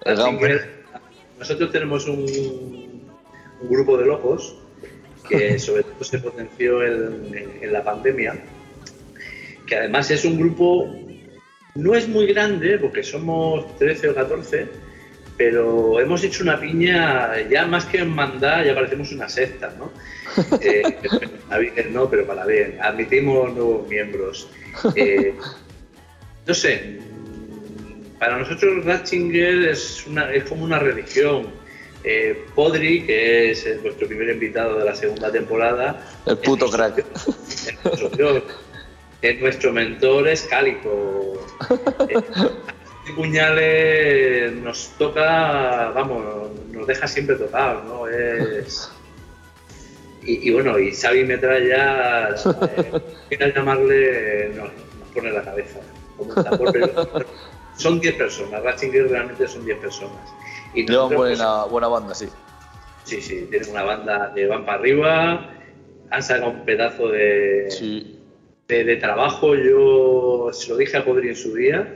[0.05, 0.80] Ratzinger.
[1.41, 2.21] Nosotros tenemos un,
[3.61, 4.55] un, grupo de locos
[5.27, 8.39] que sobre todo se potenció en, en, en la pandemia,
[9.65, 10.87] que además es un grupo
[11.75, 14.67] no es muy grande, porque somos 13 o 14,
[15.37, 19.91] pero hemos hecho una piña, ya más que en mandar, ya parecemos una secta, ¿no?
[20.61, 24.47] Eh, no, pero para bien, admitimos nuevos miembros.
[24.95, 25.33] Eh,
[26.47, 26.99] no sé,
[28.21, 31.47] para nosotros Ratzinger es, una, es como una religión.
[32.03, 36.05] Eh, Podri, que es nuestro primer invitado de la segunda temporada.
[36.27, 36.99] El puto crack.
[36.99, 37.73] Es,
[39.23, 41.47] es nuestro mentor es Cálico.
[42.07, 48.07] este puñales nos toca, vamos, nos deja siempre tocados, ¿no?
[48.07, 48.91] Es...
[50.21, 52.35] Y, y, bueno, y Xavi Metralla,
[53.31, 55.79] eh, llamarle, nos, nos, pone la cabeza.
[56.15, 57.25] Como un tambor, pero
[57.77, 60.33] son 10 personas, Ratzinger realmente son 10 personas.
[60.73, 62.27] Y Llevan buena, buena banda, sí.
[63.03, 65.49] Sí, sí, tienen una banda que van para arriba,
[66.11, 68.17] han sacado un pedazo de, sí
[68.71, 71.93] de, de, trabajo, yo se lo dije a Podri en su día,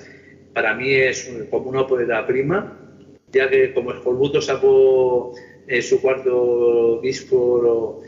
[0.54, 2.78] para mí es un, como una ópera prima,
[3.32, 5.34] ya que como Escolbuto sacó
[5.68, 8.02] eh, su cuarto disco,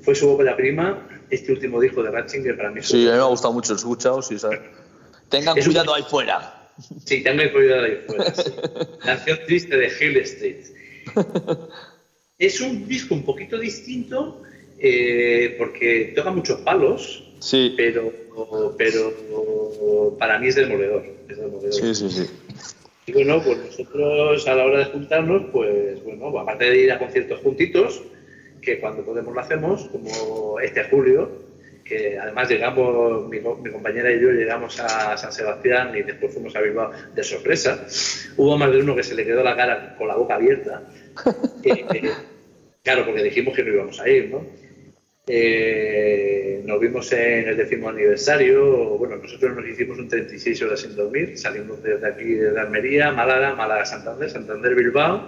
[0.00, 3.22] fue su ópera prima, este último disco de Ratzinger para mí Sí, a mí me
[3.22, 4.60] ha gustado mucho, escuchado, sí, ¿sabes?
[5.28, 5.98] Tengan es cuidado un...
[5.98, 6.57] ahí fuera.
[7.04, 8.34] Sí, tengan cuidado ahí fuera.
[8.34, 8.50] Sí.
[9.00, 10.56] Canción triste de Hill Street.
[12.38, 14.42] es un disco un poquito distinto
[14.78, 17.72] eh, porque toca muchos palos, Sí.
[17.76, 18.12] Pero,
[18.76, 21.72] pero para mí es demoledor, es demoledor.
[21.72, 22.26] Sí, sí, sí.
[23.06, 26.98] Y bueno, pues nosotros a la hora de juntarnos, pues bueno, aparte de ir a
[26.98, 28.02] conciertos juntitos,
[28.60, 31.30] que cuando podemos lo hacemos, como este julio,
[31.88, 36.54] que además llegamos, mi, mi, compañera y yo llegamos a San Sebastián y después fuimos
[36.54, 37.80] a Bilbao de sorpresa.
[38.36, 40.82] Hubo más de uno que se le quedó la cara con la boca abierta.
[41.64, 42.12] eh, eh,
[42.82, 44.46] claro, porque dijimos que no íbamos a ir, ¿no?
[45.30, 48.96] Eh, nos vimos en el décimo aniversario.
[48.96, 51.36] Bueno, nosotros nos hicimos un 36 horas sin dormir.
[51.36, 55.26] Salimos desde aquí, de Almería, Málaga, Málaga, Santander, Santander, Bilbao.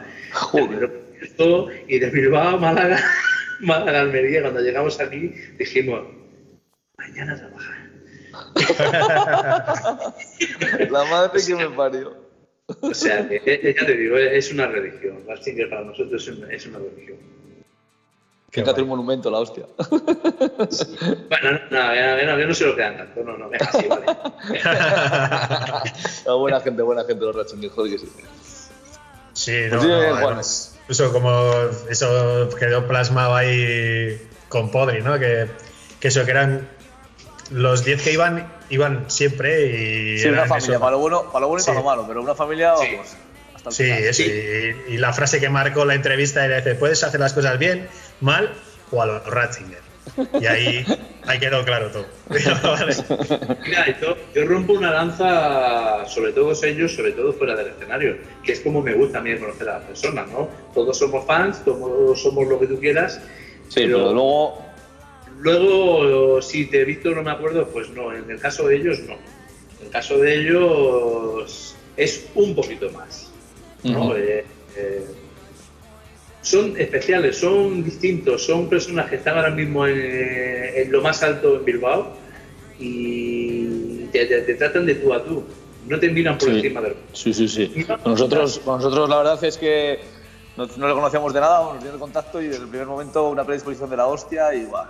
[1.86, 2.98] Y de Bilbao, Málaga,
[3.60, 4.40] Málaga, Almería.
[4.40, 6.06] Cuando llegamos aquí, dijimos:
[7.00, 7.76] Mañana trabajar.
[10.90, 12.14] La madre que me parió.
[12.82, 15.24] O sea, que, ya te digo, es una religión.
[15.26, 17.16] Ratzinger para nosotros es una religión.
[18.50, 19.64] Fíjate el monumento, la hostia.
[20.70, 20.84] Sí.
[21.30, 23.22] Bueno, no, no, no, yo no sé lo que dan tanto.
[23.22, 24.04] No, no, venga, así, vale.
[26.26, 28.12] no, buena gente, buena gente los Ratzinger, joder que sí.
[29.32, 31.52] Sí, no, pues sí, no, además, eso como
[31.88, 35.18] eso quedó plasmado ahí con Podri, ¿no?
[35.18, 35.46] Que,
[35.98, 36.68] que eso que eran
[37.50, 40.80] los 10 que iban iban siempre y sí, una familia, eso.
[40.80, 41.66] para lo bueno, para lo bueno y sí.
[41.68, 42.86] para lo malo, pero una familia Sí.
[42.92, 43.16] vamos.
[43.56, 44.04] Hasta el Sí, final.
[44.04, 47.58] eso, y, y la frase que marcó la entrevista era dice, puedes hacer las cosas
[47.58, 47.88] bien,
[48.20, 48.52] mal
[48.90, 49.80] o a los Ratzinger.
[50.40, 50.84] Y ahí,
[51.26, 52.06] ahí quedó claro todo.
[52.62, 52.94] Vale.
[53.66, 58.52] Mira, yo, yo, rompo una lanza sobre todos ellos, sobre todo fuera del escenario, que
[58.52, 60.48] es como me gusta a mí conocer a las personas, ¿no?
[60.74, 63.20] Todos somos fans, todos somos lo que tú quieras.
[63.68, 64.69] Sí, pero, pero luego.
[65.40, 68.12] Luego, si te he visto no me acuerdo, pues no.
[68.14, 69.14] En el caso de ellos, no.
[69.14, 73.31] En el caso de ellos es un poquito más.
[73.85, 74.09] ¿no?
[74.09, 74.16] Uh -huh.
[74.18, 74.44] eh,
[74.76, 75.05] eh,
[76.42, 81.57] son especiales, son distintos, son personas que están ahora mismo en, en lo más alto
[81.57, 82.12] en Bilbao
[82.79, 85.44] y te, te, te, tratan de tú a tú.
[85.87, 86.57] no te miran por Sí.
[86.57, 87.87] encima del Sí, sí, sí.
[88.05, 89.98] Nosotros, nosotros la verdad es que
[90.57, 93.29] no, no le conocíamos de nada, nos dio el contacto y desde el primer momento
[93.29, 94.87] una predisposición de la hostia y guau,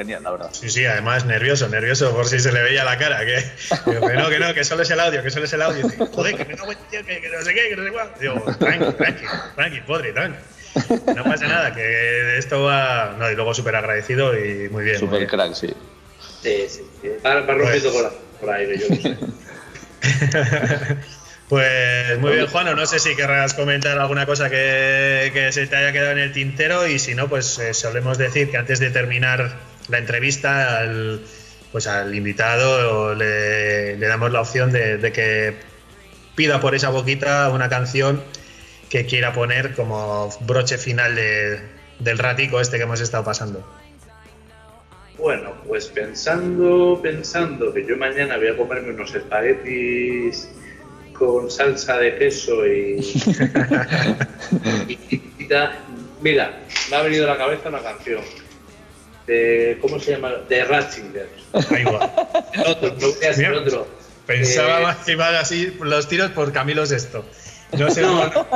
[0.00, 0.50] genial, la verdad.
[0.52, 3.20] Sí, sí, además nervioso, nervioso por si se le veía la cara.
[3.26, 3.44] Que,
[3.90, 5.86] digo, que no, que no, que solo es el audio, que solo es el audio.
[5.86, 7.90] Dice, Joder, que me cago en tío, que, que no sé qué, que no sé
[7.92, 8.10] cuál.
[8.20, 9.24] Digo, tranqui, tranqui,
[9.56, 10.38] tranqui, podri, tranqui.
[11.14, 13.14] No pasa nada, que esto va.
[13.18, 15.10] No, y luego súper agradecido y muy bien.
[15.10, 15.26] bien.
[15.26, 15.68] crack, sí.
[16.42, 17.08] Sí, sí, sí.
[17.24, 19.16] Va, va rompiendo Pues- por ahí, yo sé.
[21.50, 22.76] Pues muy bien, Juan.
[22.76, 26.32] No sé si querrás comentar alguna cosa que, que se te haya quedado en el
[26.32, 29.56] tintero y si no, pues eh, solemos decir que antes de terminar
[29.90, 31.20] la entrevista al,
[31.72, 35.54] pues al invitado le, le damos la opción de, de que
[36.36, 38.22] pida por esa boquita una canción
[38.88, 41.60] que quiera poner como broche final de-
[41.98, 43.64] del ratico este que hemos estado pasando.
[45.18, 50.48] Bueno, pues pensando, pensando que yo mañana voy a comerme unos espaguetis
[51.12, 52.96] con salsa de queso y,
[54.88, 55.72] y- y- y ta-
[56.22, 58.22] mira, me ha venido a la cabeza una canción
[59.30, 60.32] de ¿cómo se llama?
[60.48, 61.28] de Ratzinger.
[61.52, 62.12] Ahí va.
[62.52, 63.88] El otro, no voy a decir Mira, otro.
[64.26, 67.24] Pensaba Eh, más que iba así los tiros por Camilo Sexto.
[67.78, 68.46] No sé, no, no.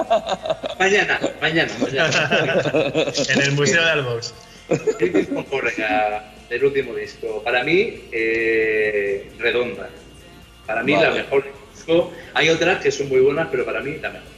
[0.79, 2.63] Mañana, mañana, mañana.
[3.29, 4.35] en el Museo de Albox.
[4.99, 5.29] El
[6.51, 7.43] del último disco.
[7.45, 9.89] Para mí, eh, redonda.
[10.67, 11.09] Para mí, Vale.
[11.09, 12.13] la mejor disco.
[12.35, 14.29] Hay otras que son muy buenas, pero para mí, la mejor.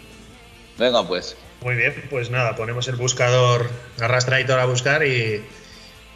[0.78, 1.36] Venga, pues.
[1.62, 5.42] Muy bien, pues nada, ponemos el buscador arrastrador a buscar y,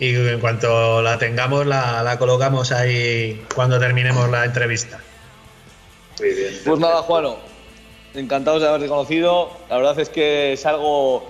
[0.01, 4.99] y en cuanto la tengamos la, la colocamos ahí cuando terminemos la entrevista.
[6.19, 6.59] Muy bien.
[6.65, 7.37] Pues nada, Juano,
[8.15, 9.51] encantados de haberte conocido.
[9.69, 11.29] La verdad es que es algo,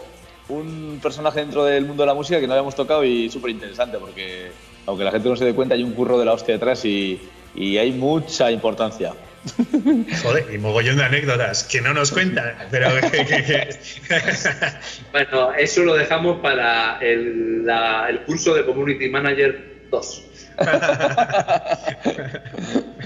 [0.48, 3.98] un personaje dentro del mundo de la música que no habíamos tocado y súper interesante
[3.98, 4.52] porque,
[4.86, 7.20] aunque la gente no se dé cuenta, hay un curro de la hostia detrás y,
[7.56, 9.14] y hay mucha importancia.
[10.22, 12.88] Joder, y mogollón de anécdotas que no nos cuentan, pero
[15.12, 20.26] Bueno, eso lo dejamos para el, la- el curso de Community Manager 2.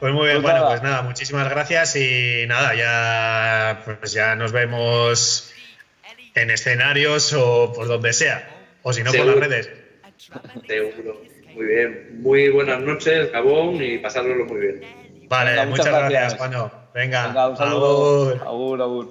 [0.00, 0.68] Pues muy bien, Pues bueno, nada.
[0.70, 5.52] pues nada, muchísimas gracias y nada, ya pues ya nos vemos
[6.34, 8.48] en escenarios o por donde sea,
[8.80, 9.70] o si no por las redes.
[10.66, 11.20] Seguro.
[11.52, 12.08] Muy bien.
[12.22, 14.80] Muy buenas noches, Gabón, y pasárnoslo muy bien.
[15.30, 16.36] Vale, Venga, muchas, muchas gracias.
[16.36, 16.70] Juano.
[16.92, 18.30] Venga, Venga, un saludo.
[18.32, 18.42] agur.
[18.48, 19.08] Agur, agur.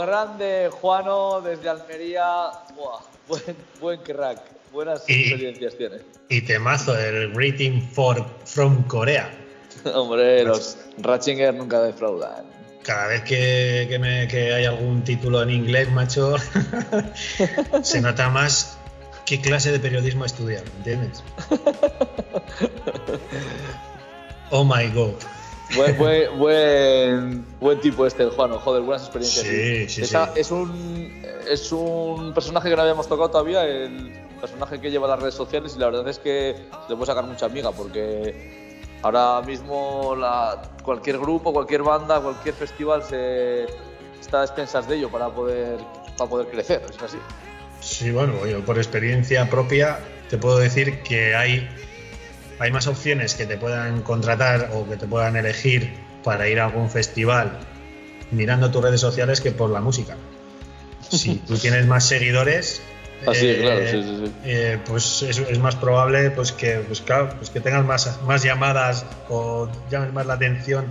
[0.00, 2.24] Grande Juano desde Almería.
[2.76, 4.40] Buah, buen, buen crack,
[4.72, 5.96] buenas Y- experiencias tiene.
[6.28, 9.30] Y temazo, el Greeting for, from Corea.
[9.94, 12.44] Hombre, los Ratchinger nunca defraudan.
[12.82, 16.36] Cada vez que, que me- que hay algún título en inglés, macho,
[17.82, 18.78] se nota más
[19.26, 21.22] qué clase de periodismo estudian, ¿entiendes?
[24.52, 25.14] Oh my god.
[25.76, 28.58] Buen, buen, buen, buen tipo este, el Juano.
[28.58, 29.46] Joder, buenas experiencias.
[29.46, 30.16] Sí, sí, sí.
[30.34, 35.20] Es, un, es un personaje que no habíamos tocado todavía, el personaje que lleva las
[35.20, 36.56] redes sociales, y la verdad es que
[36.88, 43.02] le puede sacar mucha amiga, porque ahora mismo la, cualquier grupo, cualquier banda, cualquier festival
[43.02, 43.66] se
[44.20, 45.78] está a expensas de ello para poder,
[46.16, 46.82] para poder crecer.
[46.88, 47.18] Es así.
[47.80, 49.98] Sí, bueno, yo por experiencia propia
[50.28, 51.68] te puedo decir que hay,
[52.60, 56.66] hay más opciones que te puedan contratar o que te puedan elegir para ir a
[56.66, 57.58] algún festival
[58.30, 60.16] mirando tus redes sociales que por la música.
[61.08, 62.82] Si tú tienes más seguidores,
[63.26, 64.32] Así eh, claro, sí, sí, sí.
[64.44, 68.42] eh, pues es, es más probable pues que, pues, claro, pues que tengas más, más
[68.42, 70.86] llamadas o llames más la atención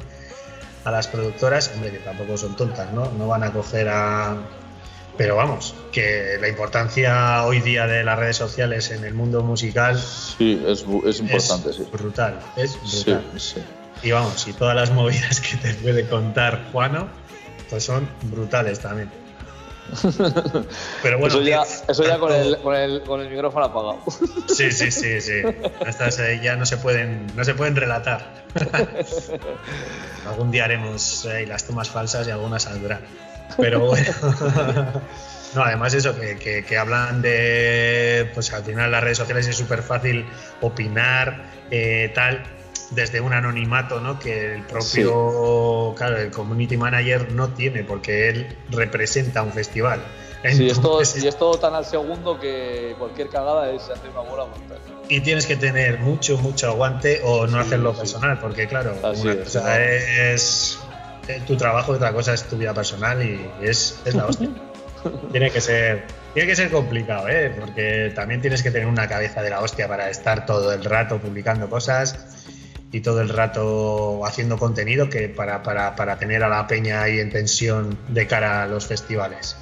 [0.83, 3.11] a las productoras, hombre, que tampoco son tontas, ¿no?
[3.11, 4.37] No van a coger a...
[5.19, 9.99] Pero vamos, que la importancia hoy día de las redes sociales en el mundo musical
[9.99, 11.87] Sí, es, es importante, es sí.
[11.91, 13.23] brutal, es Sí, brutal.
[13.37, 13.61] sí.
[14.01, 17.09] Y vamos, y todas las movidas que te puede contar Juano,
[17.69, 19.11] pues son brutales también.
[21.03, 23.99] Pero bueno, eso ya, tío, eso ya con, el, con, el, con el micrófono apagado.
[24.47, 25.41] Sí, sí, sí, sí.
[25.85, 28.45] Estas eh, ya no se pueden, no se pueden relatar.
[30.29, 33.01] Algún día haremos eh, las tomas falsas y algunas saldrán.
[33.57, 34.05] Pero bueno.
[35.55, 39.55] No, además eso, que, que- que hablan de, pues al final las redes sociales es
[39.57, 40.29] súper fácil
[40.61, 42.43] opinar, eh, tal,
[42.91, 44.19] desde un anonimato, ¿no?
[44.19, 49.99] Que el propio, claro, el community manager no tiene, porque él representa un festival.
[50.51, 54.11] Sí, es todo, Entonces, y es todo tan al segundo que cualquier cagada es hacer
[54.11, 54.77] una bola brutal.
[55.09, 59.21] y tienes que tener mucho, mucho aguante o no Sí, hacerlo personal, porque claro, Así
[59.21, 59.69] una es, cosa ¿no?
[59.83, 60.79] es
[61.45, 64.49] tu trabajo otra cosa es tu vida personal y es, es la hostia.
[65.31, 66.03] tiene que ser
[66.33, 67.51] tiene que ser complicado, ¿eh?
[67.59, 71.17] porque también tienes que tener una cabeza de la hostia para estar todo el rato
[71.17, 72.45] publicando cosas
[72.91, 77.19] y todo el rato haciendo contenido que para, para, para tener a la peña ahí
[77.19, 79.55] en tensión de cara a los festivales.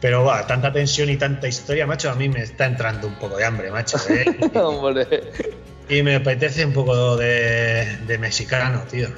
[0.00, 3.36] Pero va, tanta tensión y tanta historia, macho, a mí me está entrando un poco
[3.36, 3.98] de hambre, macho.
[4.10, 4.24] ¿eh?
[5.86, 9.08] Y me apetece un poco de, de mexicano, tío.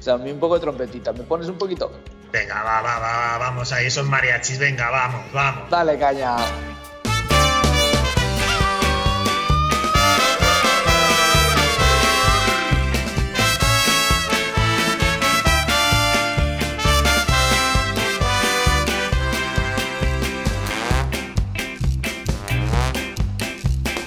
[0.00, 1.12] O sea, a mí un poco de trompetita.
[1.12, 1.92] ¿Me pones un poquito?
[2.32, 5.68] Venga, va, va, va, va, vamos ahí, esos mariachis, venga, vamos, vamos.
[5.68, 6.36] Dale, caña.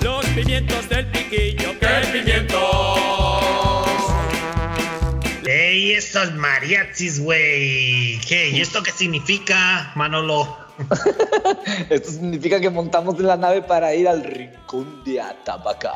[0.02, 1.73] Los pimientos del piquillo,
[5.94, 8.20] ¡Ey, esos mariachis, güey!
[8.28, 8.50] ¿Qué?
[8.50, 10.58] ¿Y esto qué significa, Manolo?
[11.92, 15.92] Esto significa que montamos en la nave para ir al rincón de Atapaca.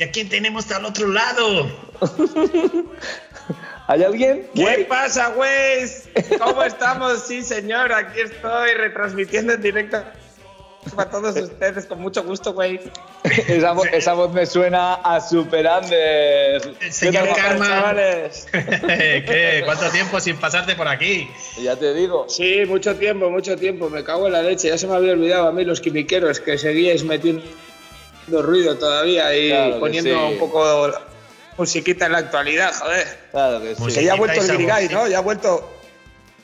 [0.00, 1.70] ¿Y a quién tenemos al otro lado?
[3.86, 4.48] ¿Hay alguien?
[4.56, 5.88] ¿Qué pasa, güey?
[6.40, 7.22] ¿Cómo estamos?
[7.24, 10.02] Sí, señor, aquí estoy retransmitiendo en directo
[10.96, 12.80] para todos ustedes con mucho gusto, güey.
[13.24, 16.68] Esa, vo- esa voz me suena a Super Anders.
[16.90, 17.94] Señor ¿Qué tal, Karma.
[18.52, 19.62] ¿Qué?
[19.64, 21.30] ¿Cuánto tiempo sin pasarte por aquí?
[21.62, 22.26] Ya te digo.
[22.28, 23.88] Sí, mucho tiempo, mucho tiempo.
[23.88, 24.68] Me cago en la leche.
[24.68, 27.42] Ya se me había olvidado a mí los quimiqueros que seguíais metiendo
[28.28, 30.32] ruido todavía y Claro poniendo sí.
[30.34, 30.92] un poco
[31.58, 33.06] musiquita en la actualidad, joder.
[33.30, 33.84] Claro que sí.
[33.94, 34.98] Que ya ha vuelto el Musiquita y Guirigay, saborcito.
[35.04, 35.08] ¿no?
[35.08, 35.78] Ya ha vuelto.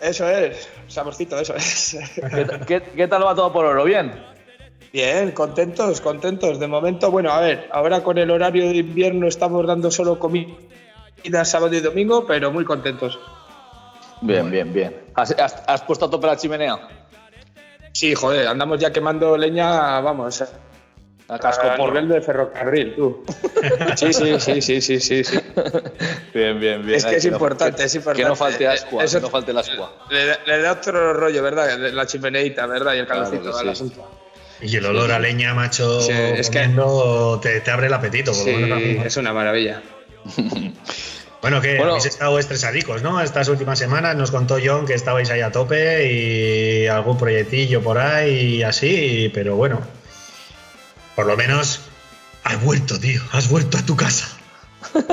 [0.01, 1.97] Eso es, saborcito, eso es.
[2.15, 3.85] ¿Qué, qué, qué tal va todo por oro?
[3.85, 4.13] ¿Bien?
[4.93, 6.59] Bien, contentos, contentos.
[6.59, 10.47] De momento, bueno, a ver, ahora con el horario de invierno estamos dando solo comida
[11.45, 13.19] sábado y domingo, pero muy contentos.
[14.21, 14.97] Bien, bien, bien.
[15.15, 16.79] ¿Has, has- has puesto a tope la chimenea?
[17.93, 20.45] Sí, joder, andamos ya quemando leña, vamos,
[21.31, 21.91] A casco a por.
[21.91, 23.23] nivel de ferrocarril, tú.
[23.97, 25.25] Sí, sí, sí, sí, sí, sí.
[25.25, 25.39] sí.
[26.33, 26.97] Bien, bien, bien.
[26.97, 28.23] Es que es no- importante, que- es importante.
[28.23, 29.93] Que no falte Eh, ascua, eso- que no falte la ascua.
[30.11, 31.79] Le, da- le da otro rollo, ¿verdad?
[31.93, 32.95] La chimeneita, ¿verdad?
[32.95, 33.69] Y el Claro calorcito al sí.
[33.71, 34.11] asunto.
[34.63, 36.69] Y el olor a leña, macho, Sí, es que-
[37.43, 38.33] te, te abre el apetito.
[38.33, 39.05] por Sí, menos ¿no?
[39.05, 39.83] es una maravilla.
[41.41, 41.93] Bueno, que Bueno.
[41.93, 43.21] habéis estado estresadicos, ¿no?
[43.23, 47.97] Estas últimas semanas nos contó John que estabais ahí a tope y algún proyectillo por
[47.99, 49.81] ahí y así, pero bueno,
[51.19, 51.81] por lo menos
[52.45, 54.29] has vuelto, tío, has vuelto a tu casa.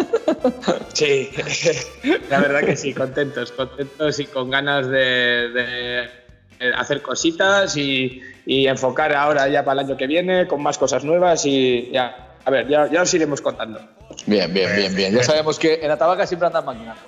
[0.93, 1.31] Sí,
[2.29, 8.67] la verdad que sí, contentos, contentos y con ganas de, de hacer cositas y, y
[8.67, 12.51] enfocar ahora ya para el año que viene con más cosas nuevas y ya, a
[12.51, 13.81] ver, ya, ya os iremos contando.
[14.27, 15.15] Bien, bien, bien, bien.
[15.15, 17.01] Ya sabemos que en Atabaca siempre andan maquinando.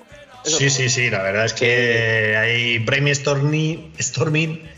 [0.44, 4.68] Eso Sí, sí, sí, la verdad es que hay brainstorming storming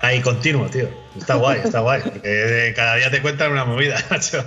[0.00, 0.88] ahí continuo, tío.
[1.18, 2.00] Está guay, está guay.
[2.02, 4.44] Porque cada día te cuentan una movida, macho.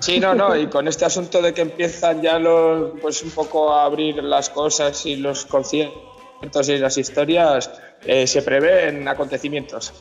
[0.00, 3.72] Sí, no, no, y con este asunto de que empiezan ya los, pues un poco
[3.74, 7.70] a abrir las cosas y los conciertos y las historias,
[8.04, 9.94] eh, se prevén acontecimientos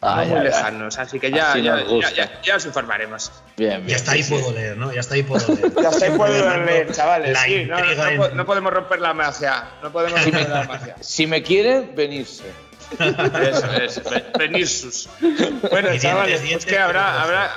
[0.00, 3.32] Ay, no muy lejanos, así que ya, Así ya, ya, ya- ya os informaremos.
[3.56, 3.88] Bien, bien.
[3.88, 4.92] Ya está ahí sí, puedo leer, ¿no?
[4.92, 5.72] Ya está ahí puedo leer.
[5.82, 9.64] Ya se puede Siempre leer, chavales, sí, no, no, en- no podemos romper la magia,
[9.82, 10.94] no podemos romper la magia.
[11.00, 12.44] Si me quieren, venirse.
[12.98, 15.08] Eso es.
[15.70, 17.50] Bueno, Y dientes, chavales, pues que habrá, habrá,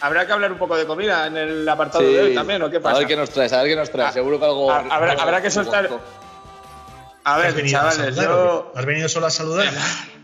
[0.00, 2.76] habrá que hablar un poco de comida en el apartado de hoy también, ¿o qué
[2.78, 2.98] A pasa?
[2.98, 4.10] ver qué nos traes, a ver qué nos traes.
[4.10, 4.70] Ah, Seguro que algo.
[4.70, 5.88] ah, habrá- algo habrá que soltar-.
[7.24, 8.72] A ¿Has ver, venido a chavales, yo?
[8.74, 9.72] ¿Has venido solo a saludar?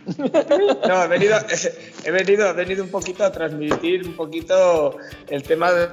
[0.88, 1.38] no, he venido,
[2.04, 4.96] he venido, he venido un poquito a transmitir un poquito
[5.28, 5.88] el tema de,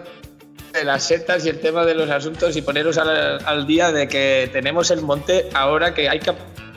[0.74, 4.08] de las setas y el tema de los asuntos y poneros al, al día de
[4.08, 6.34] que tenemos el monte ahora que hay que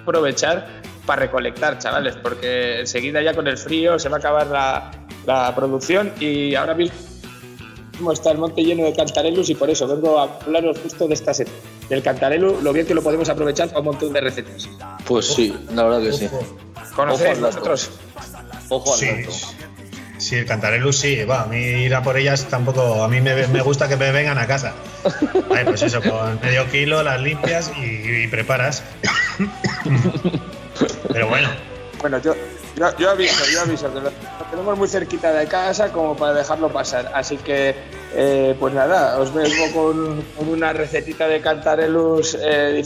[0.09, 0.67] aprovechar
[1.07, 4.91] para recolectar, chavales, porque enseguida ya con el frío se va a acabar la,
[5.27, 10.19] la producción y ahora mismo está el monte lleno de cantarelos y por eso vengo
[10.19, 11.51] a hablaros justo de esta seta.
[11.89, 14.69] Del cantarelo, lo bien que lo podemos aprovechar para un montón de recetas.
[15.07, 16.27] Pues sí, la verdad que sí.
[16.27, 16.59] Ojo.
[16.95, 17.91] ¿Conocéis vosotros?
[18.69, 19.33] Ojo al Sí, dato.
[20.19, 23.47] sí, el cantarelus sí, va, a mí ir a por ellas tampoco, a mí me,
[23.47, 24.75] me gusta que me vengan a casa.
[25.57, 28.83] Ay, pues eso, con medio kilo las limpias y, y preparas.
[31.13, 31.49] Pero bueno,
[32.01, 32.35] Bueno, yo,
[32.77, 34.11] yo, yo aviso, yo aviso, que lo,
[34.51, 37.11] tenemos muy cerquita de casa como para dejarlo pasar.
[37.15, 37.75] Así que,
[38.15, 42.85] eh, pues nada, os vengo con, con una recetita de cantarelus eh,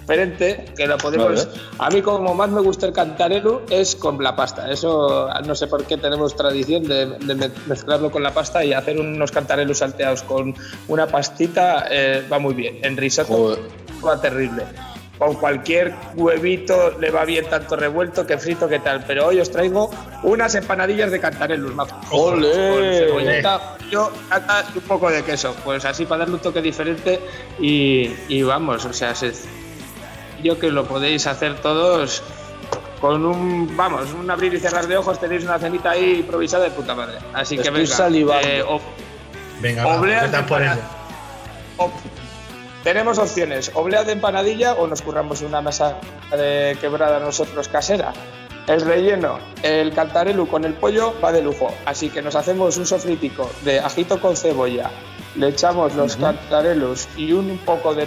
[0.00, 1.46] diferente, que la podemos...
[1.46, 1.60] Vale.
[1.78, 4.70] A mí como más me gusta el cantarelu es con la pasta.
[4.70, 8.72] Eso no sé por qué tenemos tradición de, de me- mezclarlo con la pasta y
[8.74, 10.54] hacer unos cantarelus salteados con
[10.88, 12.78] una pastita eh, va muy bien.
[12.82, 13.58] En risotto Joder.
[14.06, 14.64] va terrible.
[15.20, 19.04] Con cualquier huevito le va bien tanto revuelto que frito que tal.
[19.06, 19.90] Pero hoy os traigo
[20.22, 22.00] unas empanadillas de cantarelus, majo.
[22.10, 22.48] ¡Ole!
[22.48, 22.82] Con
[23.20, 24.10] cebollita, yo,
[24.74, 25.54] un poco de queso.
[25.62, 27.20] Pues así para darle un toque diferente
[27.60, 29.12] y, y vamos, o sea,
[30.42, 32.22] yo que lo podéis hacer todos
[32.98, 36.70] con un, vamos, un abrir y cerrar de ojos, tenéis una cenita ahí improvisada de
[36.70, 37.18] puta madre.
[37.34, 37.94] Así que Estoy venga.
[37.94, 38.48] salivando.
[38.48, 38.80] eh, o-
[39.60, 40.30] venga, va, Obleas
[42.82, 45.96] tenemos opciones, oblea de empanadilla o nos curramos una masa
[46.30, 48.12] de quebrada nosotros casera.
[48.66, 52.86] El relleno, el cantarelu con el pollo va de lujo, así que nos hacemos un
[52.86, 54.90] sofritico de ajito con cebolla,
[55.34, 58.06] le echamos los cantarelus y un poco de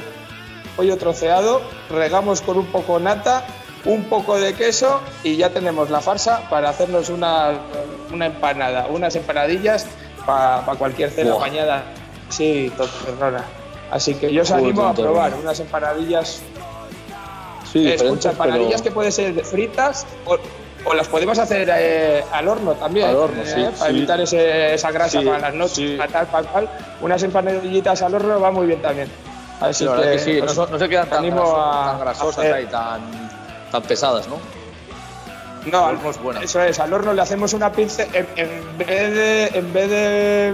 [0.75, 3.45] pollo troceado, regamos con un poco nata,
[3.85, 7.51] un poco de queso y ya tenemos la farsa para hacernos una,
[8.11, 9.85] una empanada, unas empanadillas
[10.25, 11.41] para cualquier cena Buah.
[11.41, 11.83] bañada.
[12.29, 13.43] Sí, tontorrona.
[13.93, 16.41] Así que yo os animo a probar unas empanadillas.
[17.71, 20.35] Sí, Eh, escucha, empanadillas pero- que pueden ser fritas o,
[20.85, 23.09] o las podemos hacer eh, al horno también.
[23.09, 23.97] Al horno, eh, sí, Para sí.
[23.97, 26.69] evitar ese- esa grasa Sí, para las noches, para tal, para cual.
[27.01, 29.07] Unas empanadillas al horno va muy bien también.
[29.59, 33.01] Así verdad que sí, no, no se quedan tan, a- grasosas ahí, tan,
[33.71, 34.37] tan pesadas, ¿no?
[35.71, 36.41] No, Al buena.
[36.43, 40.53] eso es, al horno le hacemos una pincel, en, en vez de, en vez de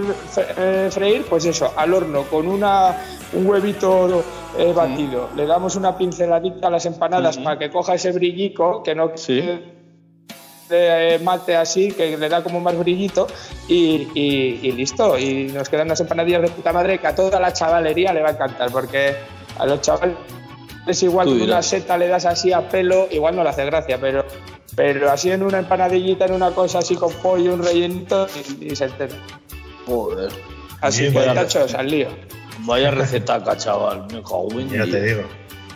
[0.56, 2.96] eh, freír, pues eso, al horno con una,
[3.32, 4.22] un huevito
[4.56, 8.94] eh, batido, le damos una pinceladita a las empanadas para que coja ese brillico, que
[8.94, 9.42] no Sí.
[10.70, 13.26] eh, mate así, que le da como más brillito
[13.66, 17.40] y, y- y listo, y nos quedan unas empanadillas de puta madre que a toda
[17.40, 19.16] la chavalería le va a encantar, porque
[19.58, 20.14] a los chavales
[20.86, 23.98] es igual que una seta le das así a pelo, igual no le hace gracia,
[24.00, 24.24] pero,
[24.76, 28.26] pero así en una empanadillita, en una cosa así con pollo, un rellenito
[28.60, 29.14] y, y se entera.
[29.86, 30.30] Joder.
[30.80, 31.34] Así Bien, que, vaya.
[31.34, 32.08] tachos, al lío.
[32.60, 34.02] Vaya recetaca, chaval.
[34.12, 35.22] Me cago en Ya te digo.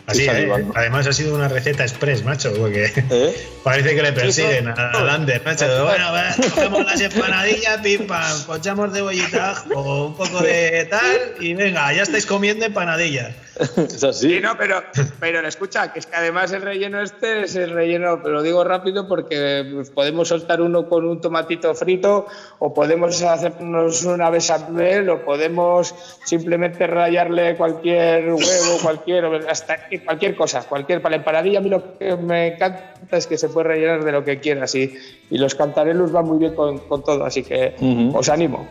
[0.07, 0.47] Así, ¿eh?
[0.75, 3.47] además ha sido una receta express, macho, porque ¿Eh?
[3.63, 5.65] parece que le persiguen Sí, a a Lander, macho.
[5.83, 6.05] Bueno,
[6.53, 12.03] cogemos las empanadillas, pim pam, pochamos cebollita o un poco de tal y venga, ya
[12.03, 13.33] estáis comiendo empanadillas.
[13.77, 14.35] Es así.
[14.35, 14.81] Sí, no, pero,
[15.19, 18.63] pero escucha, que es que además el relleno este es el relleno, pero lo digo
[18.63, 22.25] rápido porque pues, podemos soltar uno con un tomatito frito
[22.59, 25.93] o podemos hacernos una bechamel o podemos
[26.25, 31.97] simplemente rayarle cualquier huevo, cualquier, hasta cualquier cosa, cualquier para la empanadilla a mí lo
[31.97, 34.93] que me encanta es que se puede rellenar de lo que quieras y,
[35.29, 38.17] y los cantarelos van muy bien con, con todo, así que Ujú.
[38.17, 38.67] os animo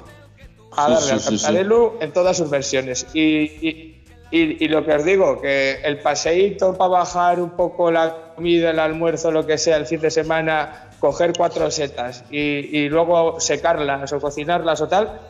[0.76, 1.44] a darle sí, al sí, sí.
[1.44, 3.93] cantarelu en todas sus versiones y, y-
[4.34, 8.70] Y, y, lo que os digo, que el paseíto para bajar un poco la comida,
[8.70, 13.38] el almuerzo, lo que sea, el fin de semana, coger cuatro setas y, y luego
[13.38, 15.20] secarlas o cocinarlas o tal,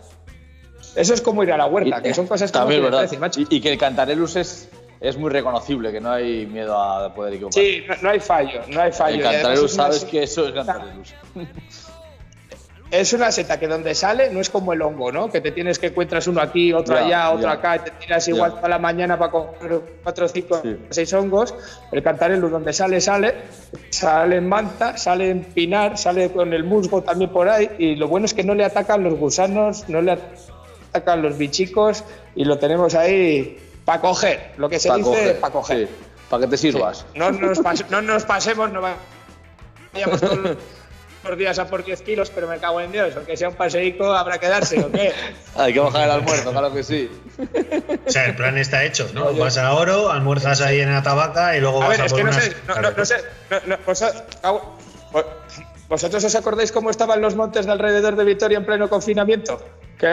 [0.96, 3.02] eso es como ir a la huerta, que son cosas que También, no ¿verdad?
[3.02, 3.40] decir, macho.
[3.46, 7.62] Y, que el Cantarelus es, es muy reconocible, que no hay miedo a poder equivocar.
[7.62, 9.16] Sí, no, no hay fallo, no hay fallo.
[9.16, 11.14] el Cantarelus sabes que eso es Cantarelus.
[13.00, 15.28] Es una seta que donde sale no es como el hongo, ¿no?
[15.30, 18.54] Que te tienes que encuentras uno aquí, otro allá, otro acá, y te tiras igual
[18.54, 20.76] toda la mañana para coger cuatro, cinco, Sí.
[20.90, 21.54] seis hongos.
[21.90, 23.34] El cantarelus donde sale, sale,
[23.90, 27.68] sale en manta, sale en pinar, sale con el musgo también por ahí.
[27.78, 30.16] Y lo bueno es que no le atacan los gusanos, no le
[30.92, 32.04] atacan los bichicos
[32.36, 35.88] y lo tenemos ahí para coger, lo que se Pa' dice para coger.
[35.88, 35.94] sí,
[36.30, 37.04] para que te sirvas.
[37.16, 40.56] No nos, pas- no nos pasemos, no vayamos todos
[41.24, 44.12] los días a por 10 kilos, pero me cago en Dios, aunque sea un paseico,
[44.12, 45.12] habrá que darse, ¿o qué?
[45.56, 47.10] Hay que bajar el almuerzo, claro que sí.
[48.06, 49.32] O sea, el plan está hecho, ¿no?
[49.34, 52.18] Vas a Oro, almuerzas ahí en Atabaca y luego A vas ver, a es por
[52.18, 53.14] que no unas- sé, no, no- no sé,
[53.50, 55.24] no- no, vos-
[55.88, 59.62] ¿vosotros os acordáis cómo estaban los montes de alrededor de Vitoria en pleno confinamiento?
[59.98, 60.08] Que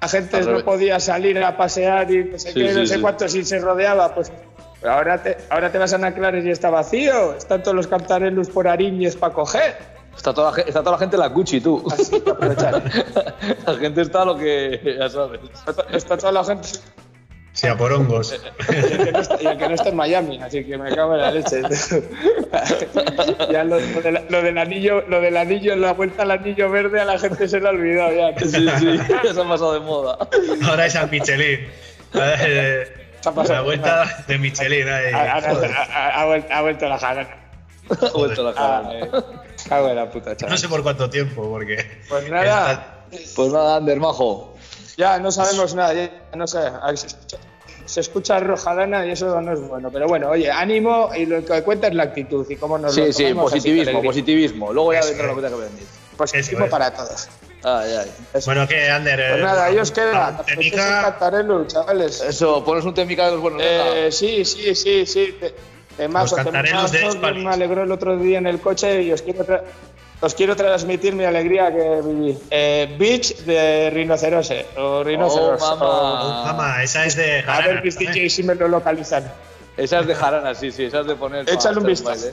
[0.00, 2.94] la gente no podía salir a pasear y no sé Sí, qué, no sí, sé
[2.96, 3.00] sí.
[3.00, 4.30] cuánto, si se rodeaba, pues...
[4.86, 8.68] ahora te, ahora te vas a Naclares y está vacío, están todos los cantarelus por
[8.68, 9.95] Ariñez para coger.
[10.16, 11.84] Está toda, está toda la gente en la Gucci, tú.
[11.92, 12.82] Así que aprovechar.
[13.66, 15.40] la gente está lo que ya sabes.
[15.66, 16.68] Está, está toda la gente
[17.52, 18.34] Sí, a por hongos.
[18.68, 20.94] y el, que no está, y el que no está en Miami, así que me
[20.94, 21.62] cago en la leche.
[23.50, 26.70] ya lo, lo de la- lo del anillo, lo del anillo, la vuelta al anillo
[26.70, 28.38] verde a la gente se le ha olvidado ya.
[28.40, 28.48] Sí,
[28.78, 30.18] sí, ya se ha pasado de moda.
[30.68, 31.66] Ahora es a Michelin.
[32.14, 32.86] Eh,
[33.20, 33.54] Se ha pasado.
[33.54, 35.12] La vuelta de Michelin ahí.
[35.14, 37.36] Ha, ha- ha- ha vuel- ha vuelto la jarana.
[37.88, 38.98] Ha vuelto la Ah, cara.
[39.00, 39.10] eh,
[39.68, 40.52] cago en la puta, chaval.
[40.52, 41.84] No sé por cuánto tiempo, porque.
[42.08, 43.04] Pues nada,
[43.34, 44.54] Pues nada, Ander, majo.
[44.96, 46.58] ya no sabemos nada, ya no sé.
[46.94, 47.38] Se escucha,
[47.84, 49.90] se escucha rojadana y eso no es bueno.
[49.92, 53.04] Pero bueno, oye, ánimo y lo que cuenta es la actitud y cómo nos lo
[53.06, 54.72] Sí, sí, tomamos así, positivismo, positivismo.
[54.72, 55.86] Luego ya vendrá lo que tenga que venir.
[56.16, 56.70] Positivismo es.
[56.70, 57.28] para todos.
[57.62, 58.40] Ay, ay.
[58.44, 59.30] Bueno, ¿qué, Ander?
[59.30, 60.40] Pues nada, ahí os queda.
[60.46, 61.02] Técnica.
[61.02, 62.20] Cantarelu, chavales.
[62.20, 63.60] Eso, pones un temica de los buenos.
[63.64, 65.36] Eh, sí, sí, sí, sí.
[65.40, 65.54] Te,
[65.96, 67.34] temazo, Los cantarelos de temazo.
[67.34, 69.62] Me alegró el otro día en el coche y os quiero, tra-
[70.20, 72.38] os quiero transmitir mi alegría que viví.
[72.50, 74.66] Eh, Beach de Rinocerose.
[74.76, 75.60] O Rinoceros.
[75.62, 76.22] Oh, mamá.
[76.42, 77.40] o- Mamá, esa es de.
[77.40, 78.14] a Jarana, ver, mis ¿sabes?
[78.14, 79.30] DJs si me lo localizan.
[79.76, 81.48] Esa es de jarana, sí, sí, esa es de poner.
[81.50, 82.28] Échale un vistazo.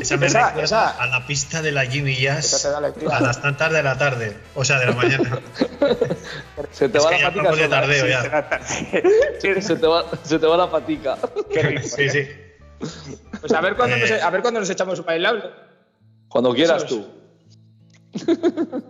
[0.00, 0.88] Esa me Esa- esa.
[0.90, 2.80] a la pista de la Jimmy Jazz a
[3.20, 5.40] las tantas de la tarde, o sea, de la mañana.
[6.72, 7.42] Se te Es va que la patica.
[7.44, 7.80] vamos de sola.
[7.80, 8.22] tardeo Sí, ya.
[8.22, 8.60] se trata.
[9.60, 11.16] Se te, va, se te va la patica.
[11.52, 11.82] Qué rico.
[11.88, 12.28] Sí, sí.
[13.40, 14.00] Pues a ver cuándo, Eh.
[14.00, 15.44] nos, a ver cuándo nos echamos un bailable.
[16.28, 17.06] Cuando quieras tú.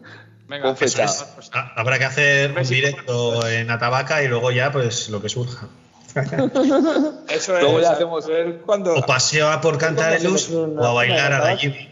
[0.48, 1.04] Venga, Con fecha.
[1.04, 1.50] Eso es.
[1.54, 5.68] Ha- Habrá que hacer un directo en Atabaca y luego ya, pues lo que surja.
[7.28, 7.84] Eso Luego es.
[7.84, 8.94] ya a hacemos- ver cuándo.
[8.94, 11.88] O paseo a por Cantarelus o a bailar a la Jimmy.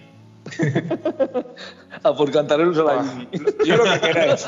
[2.02, 3.44] A por cantareros a la Ah, Jimmy.
[3.66, 4.46] Yo lo que queráis.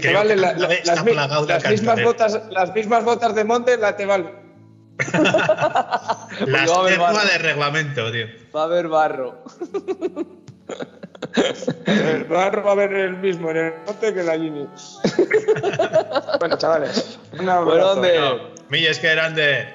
[0.00, 4.06] Te vale la- la- las, las mismas botas, las mismas botas de monte la te
[4.06, 4.32] vale.
[6.46, 7.28] La Porque va a haber estigma barro.
[7.28, 8.26] de reglamento, tío.
[8.54, 9.42] Va a haber barro.
[11.86, 14.66] El barro va a ver el mismo en el monte que la Gini.
[16.40, 17.18] bueno, chavales.
[17.38, 17.64] Un abrazo.
[17.64, 18.42] Bueno, ¿dónde?
[18.68, 19.68] Milles que eran de.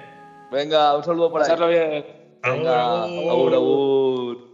[0.51, 1.49] Venga, un saludo por ahí.
[1.49, 2.05] Pasarlo bien.
[2.43, 4.53] Venga, agur, agur.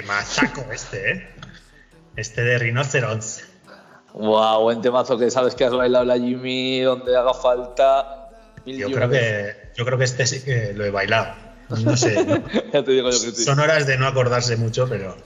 [0.00, 1.26] Temazaco este, ¿eh?
[2.16, 3.40] Este de Rhinoceros.
[4.14, 8.30] Wow, buen temazo que sabes que has bailado la Jimmy donde haga falta.
[8.64, 11.34] mil Yo creo que, yo creo que este sí que lo he bailado.
[11.84, 12.42] No sé, ¿no?
[12.72, 13.44] ya te digo yo que sí.
[13.44, 15.16] son horas de no acordarse mucho, pero,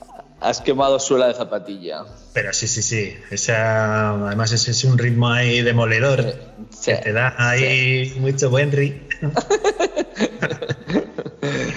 [0.40, 2.04] Has quemado suela de zapatilla.
[2.32, 3.16] pero sí, sí, sí.
[3.30, 6.34] Esa, además ese es un ritmo ahí demoledor
[6.70, 9.06] Sí, que te da ahí mucho buen ri.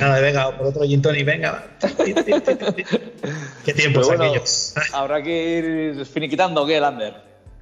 [0.08, 1.64] Nada, venga, por otro gin tonic, venga.
[3.66, 4.74] Qué tiempos bueno, aquellos.
[4.94, 5.58] habrá que
[5.98, 7.14] ir finiquitando, ¿o ¿qué, Lander?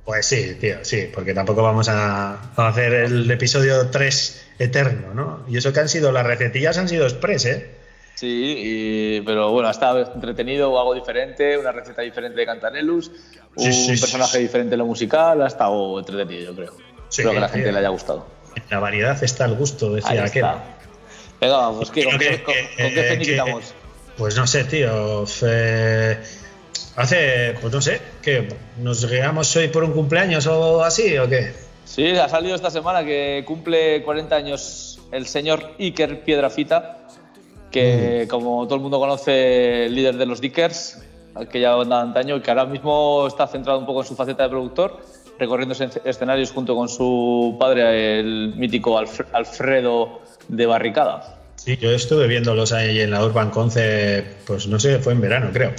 [0.05, 5.45] Pues sí, tío, sí, porque tampoco vamos a, a hacer el episodio 3 eterno, ¿no?
[5.47, 7.69] Y eso que han sido, las recetillas han sido express, ¿eh?
[8.15, 13.11] Sí, y- pero bueno, ha estado entretenido o algo diferente, una receta diferente de Cantanelus,
[13.55, 14.43] un sí, sí, personaje sí.
[14.43, 16.73] diferente en lo musical, ha estado entretenido, yo creo.
[17.09, 18.27] Espero que a la gente le haya gustado.
[18.69, 20.43] La variedad está el gusto, decía aquel.
[20.43, 20.63] está.
[21.43, 23.63] Venga, vamos, ¿qué, ¿con, qué, que- con- que- con qué eh, finiquitamos?
[23.65, 23.73] que-
[24.17, 25.25] Pues no sé, tío.
[25.45, 26.17] eh,
[26.95, 31.51] hace, pues no sé, que nos guiamos hoy por un cumpleaños o así, o qué.
[31.85, 36.99] Sí, ha salido esta semana que cumple 40 años el señor Iker Piedrafita,
[37.71, 40.99] que como todo el mundo conoce, el líder de los Dickers,
[41.35, 44.43] aquella banda de antaño, y que ahora mismo está centrado un poco en su faceta
[44.43, 45.01] de productor,
[45.39, 51.39] recorriendo escen- escenarios junto con su padre, el mítico Alfre- Alfredo de Barricada.
[51.55, 55.49] Sí, yo estuve viéndolos ahí en la Urban Concept, pues no sé, fue en verano,
[55.53, 55.71] creo.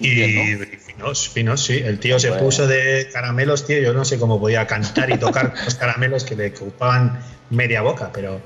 [0.00, 1.78] Y, Bien, y finos, finos, sí.
[1.78, 2.44] El tío se Bueno.
[2.44, 3.80] puso de caramelos, tío.
[3.80, 7.18] Yo no sé cómo podía cantar y tocar los caramelos que le ocupaban
[7.50, 8.40] media boca, pero.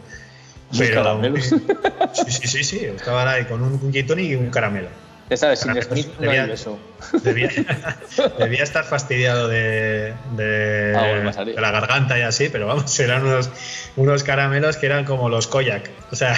[0.95, 1.55] Caramelos.
[2.15, 2.85] Sí, sí, sí, sí.
[2.85, 4.89] Estaba ahí con un gin y un caramelo.
[5.33, 6.79] Ya sabes, sin Smith hay debía- beso.
[7.23, 7.49] Debía,
[8.39, 13.25] debía estar fastidiado de, de, Ah, bueno, de la garganta y así, pero vamos, eran
[13.27, 13.49] unos,
[13.97, 15.89] unos caramelos que eran como los koyak.
[16.11, 16.37] O sea,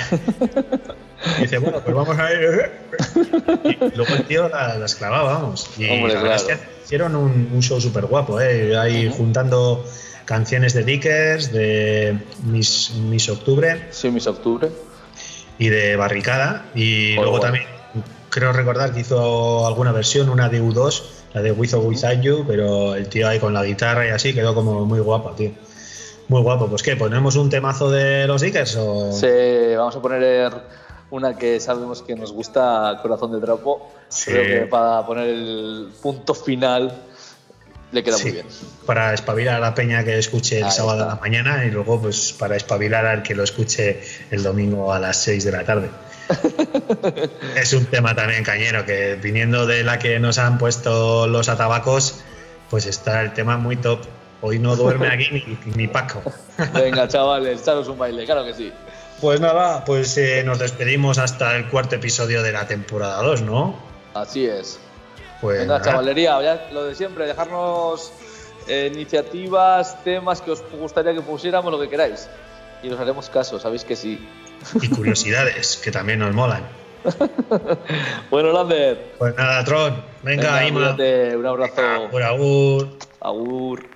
[1.41, 2.71] dice, bueno, pues vamos a ir.
[3.65, 5.69] Y luego el tío la- las clavaba, vamos.
[5.77, 6.53] Y Hombre, la verdad claro.
[6.61, 8.77] es que hicieron un, un show súper guapo, ¿eh?
[8.79, 9.85] ahí juntando
[10.25, 14.69] canciones de Dickers, de Miss, Miss Octubre Sí, mis octubre.
[15.59, 16.67] y de Barricada.
[16.77, 17.65] Y luego también
[18.35, 21.03] creo recordar que hizo alguna versión, una de U2,
[21.35, 24.35] la de With or Without You, pero el tío ahí con la guitarra y así
[24.35, 25.53] quedó como muy guapo, tío.
[26.27, 26.67] Muy guapo.
[26.67, 29.13] Pues qué, ¿ponemos un temazo de los Dickers o...?
[29.13, 30.53] Sí, vamos a poner
[31.13, 33.93] una que sabemos que nos gusta, Corazón de Trapo.
[34.09, 34.33] Sí.
[34.33, 36.93] Creo que para poner el punto final
[37.93, 38.47] le queda Sí, muy bien.
[38.85, 41.13] Para espabilar a la peña que escuche el Ahí sábado está.
[41.13, 44.01] a la mañana y luego pues para espabilar al que lo escuche
[44.33, 45.89] el domingo a las 6 de la tarde.
[47.57, 52.23] es un tema también cañero que viniendo de la que nos han puesto los atabacos,
[52.71, 54.01] pues está el tema muy top.
[54.41, 56.23] Hoy no duerme aquí ni, ni Paco.
[56.75, 58.73] Venga, chavales, echaros un baile, claro que sí.
[59.21, 63.77] Pues nada, pues eh, nos despedimos hasta el cuarto episodio de la temporada 2, ¿no?
[64.13, 64.79] Así es.
[65.41, 65.91] Pues Venga, nada.
[65.91, 68.13] chavalería, ya lo de siempre, dejarnos
[68.67, 72.29] eh, iniciativas, temas que os gustaría que pusiéramos, lo que queráis.
[72.83, 74.27] Y os haremos caso, sabéis que sí.
[74.81, 76.67] Y curiosidades que también nos molan.
[78.31, 80.95] Bueno, Lander, Pues nada, Tron, venga, Ima.
[80.97, 81.83] cuídate, un abrazo.
[81.83, 82.89] Agur, agur.
[83.21, 83.94] Agur.